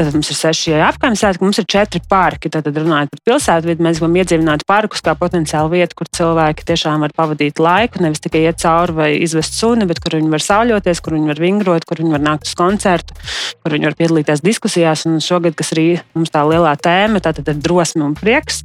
Tad 0.00 0.14
mums 0.14 0.30
ir 0.32 0.38
seši 0.38 0.76
apgājumi 0.86 1.18
svētki, 1.20 1.44
mums 1.44 1.58
ir 1.60 1.66
četri 1.68 2.00
parki. 2.08 2.48
Tad, 2.52 2.68
runājot 2.72 3.10
par 3.12 3.20
pilsētvidu, 3.28 3.84
mēs 3.84 3.98
gribam 4.00 4.16
iedzīvināt 4.16 4.64
parkus 4.68 5.02
kā 5.04 5.12
potenciālu 5.18 5.74
vietu, 5.74 5.98
kur 5.98 6.08
cilvēki 6.16 6.64
tiešām 6.70 7.04
var 7.04 7.12
pavadīt 7.16 7.60
laiku, 7.60 8.00
nevis 8.04 8.22
tikai 8.24 8.46
iet 8.46 8.62
cauri 8.62 8.96
vai 8.96 9.10
izvest 9.20 9.58
suni, 9.58 9.84
bet 9.90 10.00
kur 10.00 10.16
viņi 10.16 10.32
var 10.32 10.46
sauļoties, 10.46 11.02
kur 11.04 11.18
viņi 11.18 11.32
var 11.34 11.42
vingrot, 11.44 11.84
kur 11.88 12.00
viņi 12.00 12.16
var 12.16 12.24
nākt 12.30 12.48
uz 12.48 12.56
koncertu, 12.56 13.18
kur 13.60 13.76
viņi 13.76 13.90
var 13.90 13.98
piedalīties 14.00 14.44
diskusijās. 14.46 15.04
Un 15.10 15.20
šogad, 15.24 15.58
kas 15.58 15.74
arī 15.76 15.88
mums 16.16 16.32
tā 16.32 16.46
lielā 16.48 16.72
tēma, 16.80 17.20
tā 17.20 17.34
ir 17.42 17.60
drosme 17.60 18.06
un 18.08 18.16
prieks. 18.16 18.64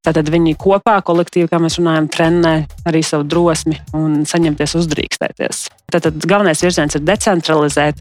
Tātad 0.00 0.30
viņi 0.32 0.54
kopā, 0.56 0.94
kolektīvi, 1.04 1.50
kā 1.50 1.58
mēs 1.60 1.76
runājam, 1.76 2.06
trenē 2.08 2.54
arī 2.88 3.02
savu 3.04 3.26
drosmi 3.28 3.76
un 3.92 4.22
saņemties 4.24 4.78
uzdrīkstēties. 4.80 5.66
Tātad 5.90 6.16
galvenais 6.28 6.62
virziens 6.62 6.94
ir 6.96 7.02
decentralizēt, 7.04 8.00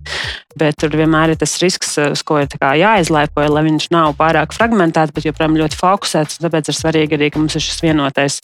bet 0.60 0.78
tur 0.82 0.94
vienmēr 0.98 1.34
ir 1.34 1.40
tas 1.40 1.56
risks, 1.62 1.96
uz 2.02 2.24
ko 2.26 2.40
ir 2.42 2.50
jāizlaipo, 2.80 3.44
lai 3.50 3.64
viņš 3.68 3.90
nav 3.94 4.16
pārāk 4.20 4.54
fragmentēts, 4.56 5.14
bet 5.16 5.28
joprojām 5.30 5.58
ļoti 5.60 5.80
fokusēts. 5.80 6.40
Tāpēc 6.44 6.72
ir 6.72 6.78
svarīgi 6.78 7.18
arī, 7.18 7.30
ka 7.34 7.42
mums 7.42 7.58
ir 7.58 7.64
šis 7.66 7.82
vienotais, 7.86 8.40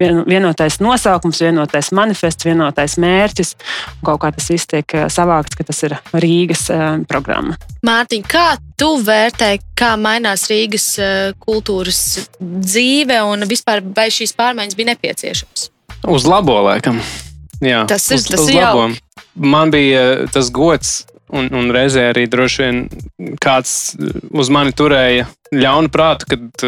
vienotais 0.00 0.78
nosaukums, 0.84 1.42
vienotais 1.44 1.92
manifests, 1.96 2.46
vienotais 2.46 2.96
mērķis. 3.02 3.54
Kaut 4.06 4.22
kā 4.24 4.32
tas 4.36 4.50
viss 4.52 4.70
tiek 4.70 4.96
savākts, 5.12 5.58
ka 5.58 5.66
tas 5.66 5.82
ir 5.86 5.96
Rīgas 6.16 6.66
programma. 7.10 7.58
Mārtiņ, 7.86 8.26
kā 8.26 8.48
tu 8.78 8.96
vērtē, 9.04 9.52
kā 9.78 9.94
mainās 10.00 10.48
Rīgas 10.50 10.88
kultūras 11.42 12.02
dzīve 12.40 13.20
un 13.30 13.46
vispār 13.48 13.84
vai 13.84 14.08
šīs 14.12 14.36
pārmaiņas 14.38 14.78
bija 14.78 14.92
nepieciešamas? 14.94 15.70
Uz 16.06 16.26
labo 16.28 16.58
laikam. 16.66 17.00
Jā, 17.64 17.84
tas 17.88 18.08
ir 18.10 18.20
uz, 18.20 18.30
tas 18.30 18.42
uz 18.44 18.52
jau. 18.52 18.88
Man 19.36 19.72
bija 19.72 20.02
eh, 20.02 20.24
tas 20.32 20.50
gods, 20.54 21.06
un, 21.32 21.48
un 21.56 21.70
reizē 21.74 22.10
arī 22.12 22.26
droši 22.30 22.62
vien 22.62 22.82
kāds 23.42 23.96
uz 24.30 24.50
mani 24.52 24.74
turēja 24.76 25.26
ļaunu 25.54 25.90
prātu, 25.92 26.28
kad 26.32 26.66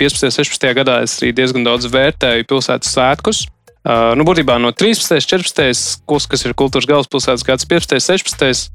15. 0.00 0.28
un 0.28 0.34
16. 0.34 0.68
gadā 0.78 1.00
es 1.06 1.18
arī 1.20 1.32
diezgan 1.36 1.66
daudz 1.66 1.88
vērtēju 1.92 2.48
pilsētas 2.50 2.94
svētkus. 2.94 3.44
Uh, 3.82 4.12
nu, 4.14 4.26
būtībā 4.28 4.60
no 4.62 4.70
13. 4.70 5.18
un 5.18 5.24
14. 5.26 5.96
Kurs, 6.06 6.28
kas 6.30 6.46
ir 6.46 6.54
kultūras 6.58 6.86
galvaspilsētas 6.86 7.46
gads, 7.48 7.66
15. 7.66 7.98
un 7.98 8.06
16. 8.06 8.70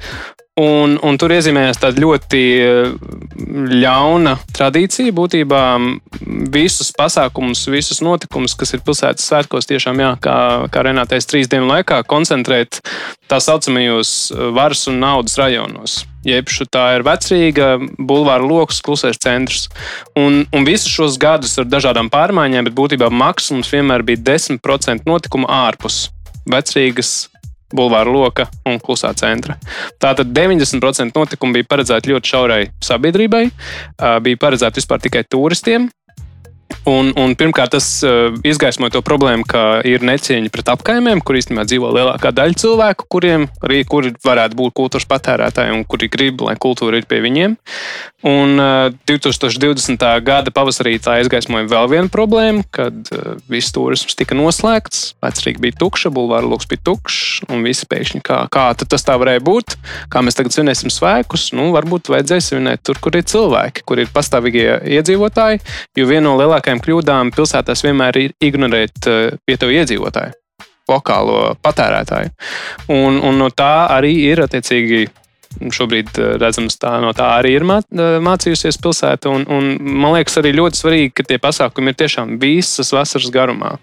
Un, 0.57 0.95
un 1.05 1.17
tur 1.21 1.29
iezīmējās 1.35 1.77
tāda 1.83 2.01
ļoti 2.01 2.39
ļauna 3.77 4.33
tradīcija. 4.57 5.13
Būtībā 5.13 5.61
visus 6.49 6.89
pasākumus, 6.97 7.61
visus 7.69 8.01
notikumus, 8.01 8.57
kas 8.57 8.73
ir 8.73 8.81
pilsētas 8.85 9.29
svētkos, 9.29 9.69
tiešām, 9.69 10.01
jā, 10.01 10.11
kā, 10.23 10.37
kā 10.73 10.85
Renātais 10.87 11.29
trīs 11.29 11.51
dienu 11.51 11.69
laikā, 11.69 12.01
koncentrēt 12.09 12.81
tā 13.29 13.37
saucamajos 13.43 14.33
varas 14.57 14.87
un 14.89 14.97
naudas 15.05 15.37
rajonos. 15.37 15.99
Jeb 16.27 16.49
tā 16.67 16.83
ir 16.97 17.05
vecrīga, 17.07 17.77
bulvāra 17.95 18.43
lokus, 18.43 18.81
klusais 18.83 19.19
centrs. 19.23 19.69
Un, 20.19 20.43
un 20.51 20.67
visus 20.67 20.91
šos 20.91 21.15
gadus 21.21 21.55
ar 21.61 21.69
dažādām 21.69 22.11
pārmaiņām, 22.11 22.67
bet 22.67 22.75
būtībā 22.75 23.07
maksimums 23.07 23.71
vienmēr 23.71 24.03
bija 24.03 24.23
10% 24.35 25.07
notikumu 25.07 25.47
ārpus 25.47 26.09
vecrīgas 26.47 27.29
Bulvāra 27.67 28.07
loka 28.07 28.45
un 28.67 28.77
klusā 28.79 29.09
centra. 29.19 29.57
Tātad 29.99 30.29
90% 30.31 31.11
notikumu 31.11 31.57
bija 31.57 31.67
paredzēti 31.67 32.13
ļoti 32.13 32.31
šaurai 32.31 32.61
sabiedrībai, 32.83 33.43
bija 34.23 34.39
paredzēti 34.39 34.79
vispār 34.79 35.03
tikai 35.03 35.25
turistiem, 35.27 35.89
Un, 36.87 37.11
un 37.19 37.33
pirmkārt, 37.35 37.73
tas 37.75 37.85
uh, 38.07 38.35
izgaismoja 38.47 38.93
to 38.95 39.01
problēmu, 39.03 39.43
ka 39.47 39.81
ir 39.87 40.03
necieņa 40.07 40.51
pret 40.53 40.69
apkaimēm, 40.71 41.19
kur 41.25 41.35
īstenībā 41.35 41.65
dzīvo 41.67 41.89
lielākā 41.95 42.31
daļa 42.35 42.59
cilvēku, 42.61 43.07
kuriem 43.11 43.47
arī 43.65 43.81
kuri 43.87 44.13
varētu 44.23 44.55
būt 44.55 44.75
kultūras 44.77 45.07
patērētāji 45.09 45.75
un 45.75 45.83
kuri 45.87 46.07
grib, 46.11 46.43
lai 46.47 46.55
kultūra 46.59 47.01
ir 47.01 47.07
pie 47.09 47.19
viņiem. 47.23 47.57
Un 48.27 48.55
uh, 48.59 48.87
2020. 49.09 50.05
gada 50.25 50.53
pavasarī 50.55 50.95
tā 51.03 51.17
izgaismoja 51.23 51.67
vēl 51.71 51.91
vienu 51.91 52.11
problēmu, 52.13 52.63
kad 52.71 53.11
uh, 53.11 53.35
viss 53.51 53.75
turisms 53.75 54.15
tika 54.19 54.37
noslēgts, 54.37 55.17
vecrīgi 55.23 55.63
bija 55.67 55.77
tukša, 55.83 56.11
bulvāra 56.15 56.47
lokus 56.47 56.71
bija 56.71 56.85
tukšs, 56.87 57.49
un 57.51 57.67
visi 57.67 57.87
pēkšņi 57.91 58.23
kā, 58.27 58.39
kā 58.53 58.69
tas 58.79 59.03
tā 59.07 59.19
varēja 59.19 59.43
būt, 59.43 59.75
kā 60.13 60.23
mēs 60.23 60.39
tagad 60.39 60.55
svinēsim 60.55 60.91
svētkus, 60.93 61.49
nu 61.57 61.69
varbūt 61.75 62.13
vajadzēs 62.15 62.51
svinēt 62.53 62.87
tur, 62.87 62.99
kur 63.03 63.19
ir 63.19 63.27
cilvēki, 63.27 63.83
kur 63.87 63.99
ir 63.99 64.11
pastāvīgie 64.15 64.79
iedzīvotāji, 64.97 65.61
jo 65.99 66.07
viena 66.07 66.29
no 66.29 66.37
lielākajām 66.39 66.56
lielākajām 66.57 66.81
kļūdām 66.81 67.31
pilsētās 67.35 67.83
vienmēr 67.85 68.17
ir 68.17 68.33
ignorēt 68.41 69.07
eh, 69.07 69.37
vietējo 69.47 69.83
iedzīvotāju, 69.83 70.33
lokālo 70.89 71.55
patērētāju. 71.61 72.33
Un, 72.89 73.21
un 73.21 73.37
no 73.37 73.49
tā 73.49 73.87
arī 73.93 74.27
ir 74.31 74.41
attiecīgi. 74.41 75.07
Šobrīd 75.73 76.17
eh, 76.19 76.33
redzams, 76.37 76.75
tā 76.77 76.97
no 77.01 77.13
tā 77.15 77.37
arī 77.39 77.55
ir 77.57 77.63
eh, 77.63 78.17
mācījusies 78.21 78.77
pilsēta. 78.81 79.29
Un, 79.29 79.45
un 79.47 79.77
man 79.79 80.17
liekas, 80.17 80.37
arī 80.41 80.53
ļoti 80.57 80.81
svarīgi, 80.81 81.13
ka 81.13 81.23
tie 81.23 81.37
pasākumi 81.37 81.93
ir 81.93 82.01
tiešām 82.01 82.39
visas 82.41 82.91
vasaras 82.93 83.31
garumā 83.31 83.77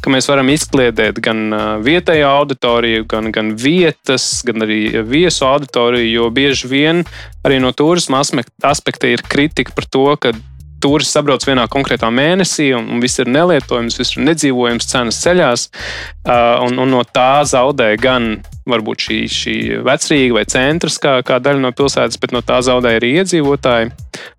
ka 0.00 0.08
mēs 0.08 0.24
varam 0.30 0.48
izkliedēt 0.48 1.18
gan 1.20 1.50
vietējo 1.84 2.28
auditoriju, 2.30 3.04
gan, 3.10 3.26
gan 3.34 3.50
vietas, 3.60 4.40
gan 4.46 4.64
arī 4.64 5.02
viesu 5.04 5.44
auditoriju, 5.44 6.06
jo 6.14 6.28
bieži 6.32 6.70
vien 6.70 7.02
arī 7.44 7.58
no 7.60 7.74
turisma 7.76 8.22
aspekta 8.22 9.10
ir 9.10 9.24
kritika 9.26 9.74
par 9.76 9.84
to, 9.92 10.06
ka 10.22 10.32
turists 10.82 11.16
sabrauc 11.16 11.44
vienā 11.46 11.66
konkrētā 11.72 12.10
mēnesī, 12.12 12.70
un, 12.76 12.90
un 12.92 13.02
viss 13.02 13.20
ir 13.22 13.30
nelietojams, 13.32 13.98
viss 14.00 14.16
ir 14.16 14.26
nedzīvojams, 14.28 14.90
cenas 14.90 15.20
ceļās. 15.24 15.68
Un, 16.66 16.78
un 16.82 16.92
no 16.92 17.02
tā 17.06 17.44
zaudē 17.48 17.92
gan 18.00 18.36
varbūt 18.66 19.04
šī, 19.06 19.18
šī 19.30 19.56
vecrīga 19.86 20.40
vai 20.40 20.46
centrs, 20.50 20.98
kā, 21.02 21.20
kā 21.26 21.38
daļa 21.42 21.62
no 21.62 21.74
pilsētas, 21.76 22.18
bet 22.22 22.34
no 22.34 22.42
tā 22.44 22.58
zaudē 22.66 22.96
arī 22.98 23.16
iedzīvotāji. 23.20 23.92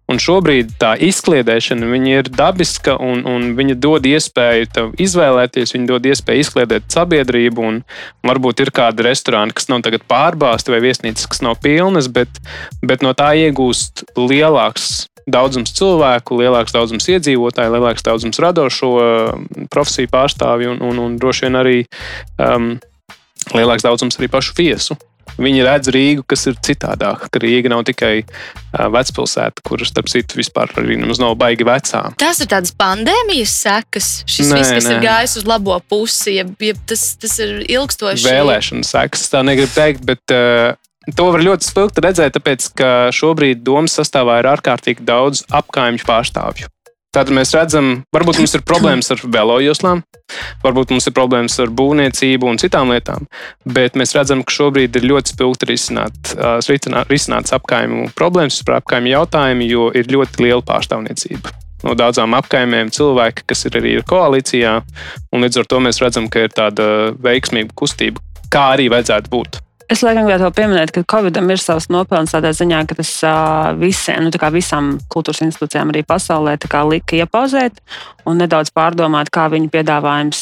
Un 0.07 0.21
šobrīd 0.23 0.77
tā 0.79 0.93
izkliedēšana 1.03 1.97
ir 2.07 2.29
dabiska, 2.31 2.95
un, 3.03 3.25
un 3.27 3.49
viņa 3.57 3.75
dod 3.83 4.05
iespēju 4.07 4.93
izvēlēties, 5.03 5.73
viņa 5.75 5.89
dod 5.89 6.07
iespēju 6.07 6.45
izkliedēt 6.45 6.87
sabiedrību. 6.95 7.65
Un 7.67 7.81
varbūt 8.27 8.63
ir 8.63 8.71
kādi 8.71 9.03
restorāni, 9.03 9.55
kas 9.55 9.67
nav 9.67 9.83
pārbāzti, 9.83 10.71
vai 10.71 10.79
viesnīcas, 10.85 11.27
kas 11.27 11.43
nav 11.43 11.59
pilnas, 11.63 12.07
bet, 12.07 12.39
bet 12.79 13.03
no 13.03 13.11
tā 13.17 13.33
iegūst 13.35 14.07
lielāks 14.15 15.07
daudzums 15.27 15.73
cilvēku, 15.75 16.39
lielāks 16.41 16.75
daudzums 16.75 17.09
iedzīvotāju, 17.11 17.75
lielāks 17.75 18.05
daudzums 18.07 18.39
radošo 18.43 18.93
um, 19.01 19.45
profesiju 19.71 20.11
pārstāvju 20.13 20.75
un, 20.75 20.81
un, 20.87 21.03
un 21.03 21.19
droši 21.19 21.47
vien 21.47 21.59
arī 21.59 21.77
um, 22.39 22.73
lielāks 23.53 23.85
daudzums 23.85 24.19
arī 24.19 24.31
pašu 24.31 24.57
viesu. 24.57 24.97
Viņi 25.37 25.65
redz 25.67 25.91
Rīgu, 25.93 26.23
kas 26.25 26.47
ir 26.49 26.55
citādāka. 26.65 27.27
Ka 27.29 27.41
Rīga 27.43 27.69
nav 27.69 27.83
tikai 27.85 28.23
uh, 28.23 28.87
vecpilsēta, 28.93 29.61
kuras, 29.67 29.91
starp 29.91 30.09
citu, 30.09 30.39
vispār 30.39 30.71
arī 30.79 30.97
nemaz 30.97 31.21
nav 31.21 31.35
baigi 31.37 31.67
vecā. 31.67 32.01
Tas 32.17 32.41
ir 32.41 32.49
tādas 32.49 32.73
pandēmijas 32.77 33.53
sekas. 33.67 34.09
Šis 34.25 34.49
nē, 34.49 34.61
viss, 34.63 34.73
kas 34.79 34.87
nē. 34.87 34.95
ir 34.95 35.05
gājis 35.05 35.37
uz 35.41 35.45
labo 35.49 35.77
pusi, 35.91 36.39
ja, 36.39 36.47
ja 36.63 36.73
tas, 36.89 37.05
tas 37.21 37.37
ir 37.43 37.59
ilgstoši. 37.67 38.25
Vēlēšana 38.25 38.87
sekas, 38.87 39.27
tā 39.29 39.43
negribu 39.45 39.75
teikt, 39.75 40.01
bet 40.07 40.33
uh, 40.33 40.73
To 41.15 41.29
var 41.31 41.39
ļoti 41.39 41.63
spilgti 41.63 42.03
redzēt, 42.03 42.35
tāpēc 42.35 42.71
ka 42.75 42.87
šobrīd 43.15 43.61
domas 43.63 43.95
sastāvā 43.95 44.41
ir 44.41 44.49
ārkārtīgi 44.51 45.05
daudz 45.07 45.45
apkaimju 45.55 46.03
pārstāvju. 46.07 46.67
Tātad 47.15 47.31
mēs 47.33 47.53
redzam, 47.55 48.01
varbūt 48.13 48.41
mums 48.41 48.53
ir 48.57 48.61
problēmas 48.67 49.07
ar 49.15 49.21
velojoslām, 49.23 50.01
varbūt 50.61 50.91
mums 50.91 51.07
ir 51.07 51.13
problēmas 51.15 51.55
ar 51.63 51.71
būvniecību 51.73 52.49
un 52.51 52.59
citām 52.61 52.91
lietām, 52.91 53.23
bet 53.63 53.95
mēs 53.97 54.11
redzam, 54.17 54.43
ka 54.43 54.53
šobrīd 54.53 54.99
ir 54.99 55.07
ļoti 55.13 55.33
spilgti 55.33 55.69
risināt, 55.71 56.33
risināts 57.07 57.55
apkaimju 57.55 58.11
problēmas, 58.17 58.59
par 58.67 58.81
apkaimju 58.81 59.15
jautājumu, 59.15 59.69
jo 59.71 59.87
ir 59.95 60.11
ļoti 60.11 60.43
liela 60.43 60.65
pārstāvniecība. 60.67 61.55
no 61.87 61.93
daudzām 61.97 62.33
apkaimēm 62.37 62.91
cilvēki, 62.93 63.47
kas 63.47 63.65
ir 63.69 63.77
arī 63.79 63.93
koalīcijā. 64.05 64.79
Līdz 65.31 65.61
ar 65.61 65.69
to 65.69 65.79
mēs 65.79 66.01
redzam, 66.03 66.27
ka 66.29 66.45
ir 66.45 66.53
tāda 66.53 67.13
veiksmīga 67.23 67.73
kustība, 67.77 68.21
kā 68.51 68.73
arī 68.75 68.89
vajadzētu 68.93 69.33
būt. 69.33 69.61
Es 69.87 70.01
laikam 70.03 70.25
gribētu 70.27 70.51
pieminēt, 70.51 70.91
ka 70.91 71.05
Covidam 71.07 71.47
ir 71.53 71.61
savs 71.63 71.85
nopelns 71.87 72.33
tādā 72.35 72.51
ziņā, 72.51 72.81
ka 72.89 72.97
tas 72.99 73.11
visiem, 73.79 74.25
nu, 74.25 74.31
visām 74.51 74.97
kultūras 75.13 75.45
institūcijām 75.45 75.93
arī 75.93 76.03
pasaulē 76.03 76.57
lika 76.91 77.21
iepauzēt 77.21 77.79
un 78.27 78.41
nedaudz 78.43 78.73
pārdomāt, 78.75 79.31
kā 79.31 79.47
viņu 79.53 79.71
piedāvājums 79.71 80.41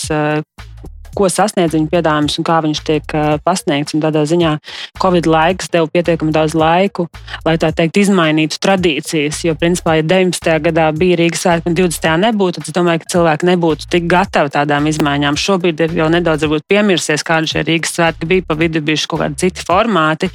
ko 1.17 1.30
sasniedz 1.32 1.75
viņa 1.75 1.91
piedāvājums 1.91 2.39
un 2.39 2.47
kā 2.47 2.60
viņš 2.65 2.82
tiek 2.88 3.15
pasniegts. 3.45 3.95
Un 3.95 4.04
tādā 4.04 4.25
ziņā 4.28 4.56
Covid 5.01 5.30
laiks 5.30 5.71
deva 5.73 5.88
pietiekami 5.91 6.34
daudz 6.36 6.56
laiku, 6.58 7.08
lai 7.45 7.56
tā 7.62 7.71
teikt, 7.75 7.99
izmainītu 8.04 8.60
tradīcijas. 8.63 9.41
Jo, 9.47 9.56
principā, 9.60 9.97
ja 9.99 10.06
19. 10.06 10.51
gadā 10.67 10.89
bija 10.95 11.19
Rīgas 11.21 11.45
svētki 11.45 11.71
un 11.71 11.78
20. 11.80 12.10
nebūtu, 12.25 12.60
tad 12.60 12.69
es 12.71 12.75
domāju, 12.75 13.04
ka 13.04 13.12
cilvēki 13.15 13.49
nebūtu 13.51 13.89
tik 13.95 14.10
gatavi 14.12 14.54
tādām 14.56 14.89
izmaiņām. 14.91 15.39
Šobrīd 15.39 15.86
ir 15.88 15.97
jau 16.01 16.10
nedaudz 16.13 16.47
piemirsies, 16.69 17.25
kādi 17.25 17.51
šie 17.54 17.65
Rīgas 17.67 17.95
svētki 17.97 18.30
bija, 18.30 18.47
pa 18.47 18.60
vidu 18.60 18.84
bijuši 18.86 19.10
kaut 19.12 19.23
kādi 19.23 19.45
citi 19.45 19.65
formāti. 19.65 20.32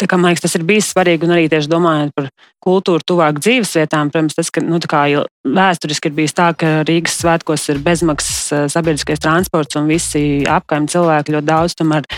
Tā 0.00 0.08
kā 0.08 0.18
man 0.18 0.32
liekas, 0.32 0.46
tas 0.46 0.58
ir 0.58 0.66
bijis 0.68 0.92
svarīgi 0.94 1.28
un 1.28 1.36
arī 1.36 1.48
tieši 1.52 1.70
domājot 1.72 2.14
par 2.16 2.30
kultūru 2.64 3.04
tuvāk 3.04 3.40
dzīvesvietām. 3.42 4.12
Protams, 4.12 4.38
tas, 4.38 4.50
ka 4.54 4.62
nu, 4.64 4.80
vēsturiski 4.80 6.10
ir 6.10 6.16
bijis 6.16 6.36
tā, 6.36 6.52
ka 6.56 6.80
Rīgas 6.88 7.18
svētkos 7.20 7.68
ir 7.72 7.82
bezmaksas 7.84 8.70
sabiedriskais 8.72 9.22
transports 9.22 9.76
un 9.80 9.90
visi 9.90 10.44
apkaimē 10.48 10.90
cilvēki 10.94 11.36
ļoti 11.36 11.50
daudz 11.50 11.76
tomēr 11.78 12.08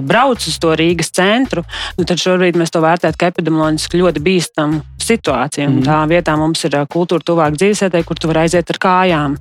brauc 0.00 0.40
uz 0.40 0.56
to 0.60 0.72
Rīgas 0.76 1.10
centru, 1.12 1.62
nu 1.98 2.06
tad 2.08 2.20
šobrīd 2.20 2.56
mēs 2.56 2.72
to 2.72 2.80
vērtējam 2.80 3.18
kā 3.20 3.28
epidemioloģiski 3.32 4.00
ļoti 4.00 4.22
bīstamu 4.24 4.80
situāciju. 5.08 5.68
Mm. 5.68 5.84
Tā 5.84 5.98
vietā 6.08 6.36
mums 6.40 6.64
ir 6.64 6.76
kultūra 6.88 7.24
tuvāk 7.24 7.56
dzīvesvietai, 7.58 8.02
kur 8.08 8.18
tu 8.18 8.30
vari 8.30 8.46
aiziet 8.46 8.70
ar 8.72 8.80
kājām 8.80 9.36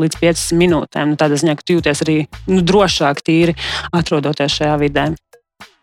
līdz 0.00 0.20
5 0.20 0.46
minūtēm. 0.60 1.14
Nu, 1.14 1.20
tādā 1.20 1.40
ziņā, 1.40 1.56
ka 1.56 1.64
tu 1.64 1.78
jūties 1.78 2.04
arī 2.04 2.18
nu, 2.50 2.60
drošāk, 2.64 3.24
tīri 3.24 3.56
atrodoties 3.92 4.60
šajā 4.60 4.76
vidē 4.84 5.12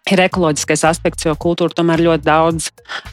ir 0.09 0.21
ekoloģiskais 0.23 0.81
aspekts, 0.89 1.25
jo 1.27 1.33
kultūra 1.39 1.75
tomēr 1.77 2.01
ļoti 2.01 2.25
daudz 2.25 2.69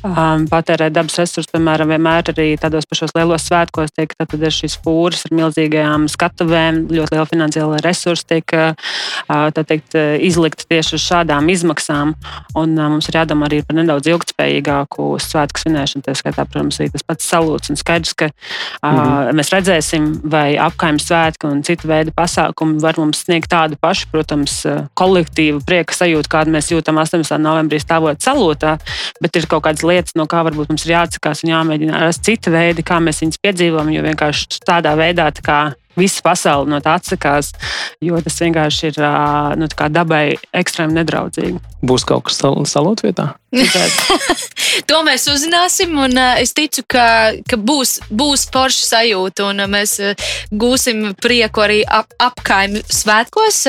um, 0.06 0.46
patērē 0.48 0.88
dabas 0.92 1.18
resursus. 1.20 1.50
Piemēram, 1.52 1.92
vienmēr 1.92 2.30
arī 2.32 2.46
tādos 2.60 2.88
pašos 2.88 3.12
lielos 3.16 3.44
svētkos 3.44 3.92
tiek 3.92 4.14
ir 4.16 4.54
šīs 4.54 4.78
fūras 4.82 5.26
ar 5.28 5.34
milzīgajām 5.36 6.06
skatuvēm, 6.10 6.80
ļoti 6.88 7.14
liela 7.14 7.28
finansiāla 7.28 7.80
resursa 7.84 8.24
tiek 8.32 8.54
uh, 8.56 8.72
teikt, 9.58 9.98
izlikta 10.24 10.64
tieši 10.72 10.96
uz 10.96 11.04
šādām 11.04 11.50
izmaksām. 11.52 12.14
Un, 12.56 12.74
uh, 12.78 12.88
mums 12.94 13.10
ir 13.12 13.20
jādomā 13.20 13.50
arī 13.50 13.60
par 13.68 13.76
nedaudz 13.78 14.08
ilgspējīgāku 14.08 15.10
svētku 15.22 15.62
svinēšanu. 15.64 16.06
Tā 16.08 16.16
skaitā, 16.16 16.48
protams, 16.48 16.80
arī 16.80 16.88
tas 16.96 17.04
pats 17.04 17.28
salūts 17.28 17.74
un 17.74 17.78
skaidrs, 17.78 18.16
ka 18.16 18.30
uh, 18.32 18.88
mhm. 18.88 19.36
mēs 19.38 19.52
redzēsim, 19.52 20.08
vai 20.32 20.56
apkaimē 20.56 21.04
svētki 21.04 21.52
un 21.52 21.62
citu 21.68 21.92
veidu 21.92 22.16
pasākumi 22.16 22.80
var 22.82 22.96
mums 22.98 23.26
sniegt 23.28 23.52
tādu 23.52 23.76
pašu, 23.80 24.08
protams, 24.10 24.60
kolektīvu 24.98 25.60
prieka 25.68 25.94
sajūtu, 25.94 26.32
kādu 26.32 26.56
mēs 26.56 26.72
jūtam 26.72 26.77
jūtam 26.78 27.00
18. 27.02 27.36
novembrī 27.42 27.80
stāvot 27.82 28.22
salotā, 28.24 28.76
bet 29.22 29.36
ir 29.36 29.48
kaut 29.50 29.66
kādas 29.66 29.84
lietas, 29.86 30.16
no 30.18 30.28
kā 30.30 30.44
varbūt 30.46 30.72
mums 30.72 30.86
ir 30.86 30.96
jāatsakās 30.96 31.44
un 31.44 31.52
jāmēģina 31.54 32.06
rast 32.06 32.24
cita 32.26 32.54
veidi, 32.54 32.86
kā 32.86 33.00
mēs 33.02 33.22
viņus 33.24 33.42
piedzīvojam. 33.44 33.92
Jo 33.94 34.06
vienkārši 34.06 34.64
tādā 34.66 34.94
veidā, 34.98 35.30
tā 35.34 35.44
kā 35.44 35.60
visa 35.98 36.22
pasaule 36.24 36.70
no 36.70 36.80
tā 36.84 36.96
atsakās, 36.98 37.52
jo 38.04 38.18
tas 38.22 38.38
vienkārši 38.42 38.92
ir 38.92 39.00
nu, 39.58 39.68
dabai 39.90 40.22
ekstrēmi 40.56 40.96
nedraudzīgi. 41.00 41.58
Būs 41.88 42.06
kaut 42.08 42.28
kas 42.28 42.40
salot 42.70 43.02
vietā? 43.04 43.32
to 44.88 45.02
mēs 45.06 45.28
uzzināsim, 45.30 45.94
un 45.98 46.18
uh, 46.18 46.36
es 46.42 46.52
ticu, 46.56 46.84
ka, 46.90 47.32
ka 47.48 47.56
būs, 47.56 47.98
būs 48.10 48.48
forša 48.52 48.84
sajūta, 48.92 49.48
un 49.48 49.64
uh, 49.64 49.70
mēs 49.70 49.98
uh, 50.02 50.30
gūsim 50.52 51.12
prieku 51.22 51.64
arī 51.64 51.82
ap, 51.86 52.12
apkaimju 52.30 52.84
svētkos. 52.92 53.64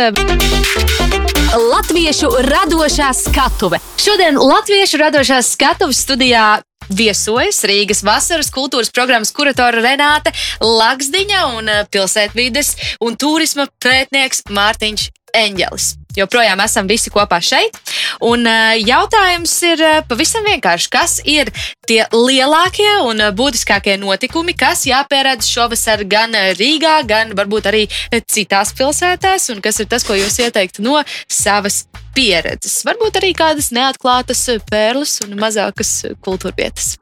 Latviešu 1.49 2.29
radošā 2.45 3.09
skatuve. 3.13 3.79
Šodien 3.97 4.37
Latviešu 4.37 4.99
radošās 5.01 5.47
skatuves 5.55 5.97
studijā 6.05 6.61
viesojas 6.89 7.61
Rīgas 7.67 8.03
vasaras 8.05 8.51
kultūras 8.53 8.91
programmas 8.93 9.31
kuratora 9.35 9.83
Renāte 9.83 10.33
Laksdiņa 10.63 11.45
un 11.57 11.71
eh, 11.71 11.85
pilsētvides 11.91 12.75
un 13.05 13.17
turisma 13.19 13.69
pētnieks 13.83 14.45
Mārtiņš 14.49 15.09
Eņģelis. 15.39 15.89
Joprojām 16.17 16.59
esam 16.63 16.87
visi 16.89 17.11
kopā 17.13 17.37
šeit. 17.45 17.77
Un 18.25 18.47
eh, 18.49 18.79
jautājums 18.81 19.53
ir 19.69 19.83
eh, 19.85 19.99
pavisam 20.09 20.47
vienkāršs. 20.49 20.89
Kas 20.91 21.19
ir 21.23 21.53
tie 21.87 22.01
lielākie 22.15 22.89
un 23.05 23.21
būtiskākie 23.37 23.99
notikumi, 24.01 24.57
kas 24.57 24.87
jāpieredz 24.89 25.47
šovasar 25.49 26.03
gan 26.09 26.33
Rīgā, 26.57 26.99
gan 27.09 27.37
varbūt 27.37 27.69
arī 27.71 27.85
citās 28.25 28.73
pilsētās, 28.77 29.49
un 29.53 29.63
kas 29.65 29.81
ir 29.83 29.89
tas, 29.91 30.05
ko 30.07 30.17
jūs 30.17 30.41
ieteiktu 30.41 30.85
no 30.85 30.99
savas 31.29 31.85
pieredzes? 32.15 32.81
Varbūt 32.87 33.19
arī 33.21 33.33
kādas 33.37 33.71
neatklātas 33.75 34.45
pērles 34.69 35.19
un 35.25 35.35
mazākas 35.39 35.93
kultūrvietas. 36.25 36.95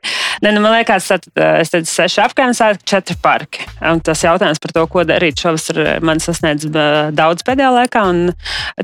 Ne, 0.44 0.52
nu, 0.54 0.62
man 0.62 0.76
liekas, 0.76 1.08
tad, 1.10 1.26
es 1.62 1.72
teicu, 1.74 1.90
seši 1.90 2.22
apgājumi, 2.28 2.78
četri 2.88 3.18
parki. 3.22 3.66
Un 3.90 4.02
tas 4.06 4.22
jautājums 4.22 4.62
par 4.62 4.74
to, 4.76 4.84
ko 4.92 5.06
darīt 5.08 5.42
šovasar, 5.42 5.80
man 6.06 6.22
sasniedz 6.22 6.68
daudz 7.18 7.46
pēdējā 7.48 7.72
laikā. 7.74 8.04
Un, 8.12 8.34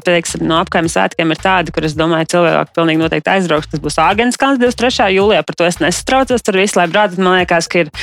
teiksim, 0.06 0.46
no 0.50 0.58
apgājuma 0.64 0.92
svētkiem 0.92 1.34
ir 1.34 1.42
tādi, 1.44 1.76
kur 1.76 1.86
es 1.86 1.98
domāju, 2.00 2.32
cilvēki 2.34 2.76
pilnīgi 2.78 3.04
noteikti 3.04 3.34
aizbrauks. 3.36 3.70
Tas 3.70 3.84
būs 3.84 4.00
Āgens 4.02 4.40
kalns 4.42 4.62
23. 4.64 5.12
jūlijā, 5.18 5.46
par 5.46 5.60
to 5.60 5.70
es 5.70 5.80
nesatraucos. 5.84 6.46
Tur 6.46 6.58
visu 6.62 6.80
laiku 6.80 6.96
brāzīt, 6.96 7.22
man 7.22 7.38
liekas, 7.42 7.70
ka 7.70 7.86
ir 7.86 7.94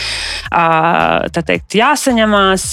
teikt, 0.50 1.76
jāsaņemās 1.78 2.64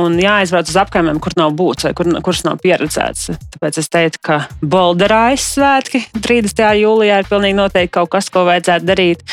un 0.00 0.18
jāaizbrauc 0.20 0.70
uz 0.70 0.78
apgājumiem, 0.82 1.20
kur 1.22 1.36
nav 1.38 1.54
būts 1.58 1.86
vai 1.86 1.92
kur, 1.96 2.10
kurš 2.26 2.42
nav 2.48 2.60
pieredzēts. 2.62 3.30
Tāpēc 3.54 3.78
es 3.82 3.90
teiktu, 3.92 4.22
ka 4.26 4.38
Bolderājas 4.60 5.46
svētki 5.54 6.02
30. 6.18 6.64
jūlijā 6.82 7.20
ir 7.22 7.30
pilnīgi 7.30 7.58
noteikti 7.58 7.94
kaut 7.94 8.10
kas, 8.14 8.30
ko 8.32 8.44
vajadzētu 8.48 8.88
darīt. 8.88 9.24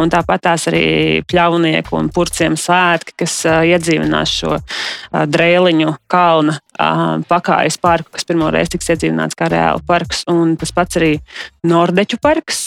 Un 0.00 0.10
tāpat 0.10 0.46
tās 0.48 0.66
arī 0.70 1.22
pļaunieku 1.30 1.98
un 1.98 2.10
purciem 2.14 2.58
svētki, 2.58 3.16
kas 3.24 3.40
iedzīvinās 3.46 4.34
šo 4.40 4.58
drēliņu 5.30 5.94
kalnu 6.10 6.54
uh, 6.54 7.20
pakāpes 7.28 7.78
parku, 7.82 8.14
kas 8.14 8.26
pirmo 8.28 8.50
reizi 8.54 8.74
tiks 8.74 8.90
iedzīvināts 8.94 9.38
kā 9.38 9.50
reāli 9.52 9.84
parks. 9.86 10.24
Un 10.30 10.56
tas 10.60 10.74
pats 10.74 10.98
arī 11.00 11.14
Nordeķu 11.68 12.18
parks, 12.22 12.66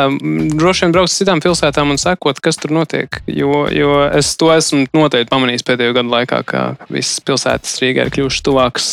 droši 0.58 0.86
vien 0.86 0.96
braukt 0.96 1.12
uz 1.12 1.18
citām 1.20 1.42
pilsētām 1.44 1.94
un 1.94 2.02
sekot, 2.02 2.42
kas 2.44 2.60
tur 2.62 2.74
notiek. 2.76 3.22
Jo, 3.30 3.68
jo 3.74 4.02
es 4.18 4.34
to 4.40 4.52
esmu 4.54 4.88
noteikti 4.96 5.32
pamanījis 5.32 5.66
pēdējo 5.68 5.96
gadu 6.00 6.14
laikā, 6.16 6.42
ka 6.48 6.66
visas 6.90 7.22
pilsētas 7.26 7.80
Rīgā 7.84 8.08
ir 8.08 8.14
kļuvušas 8.16 8.46
tuvākas. 8.48 8.90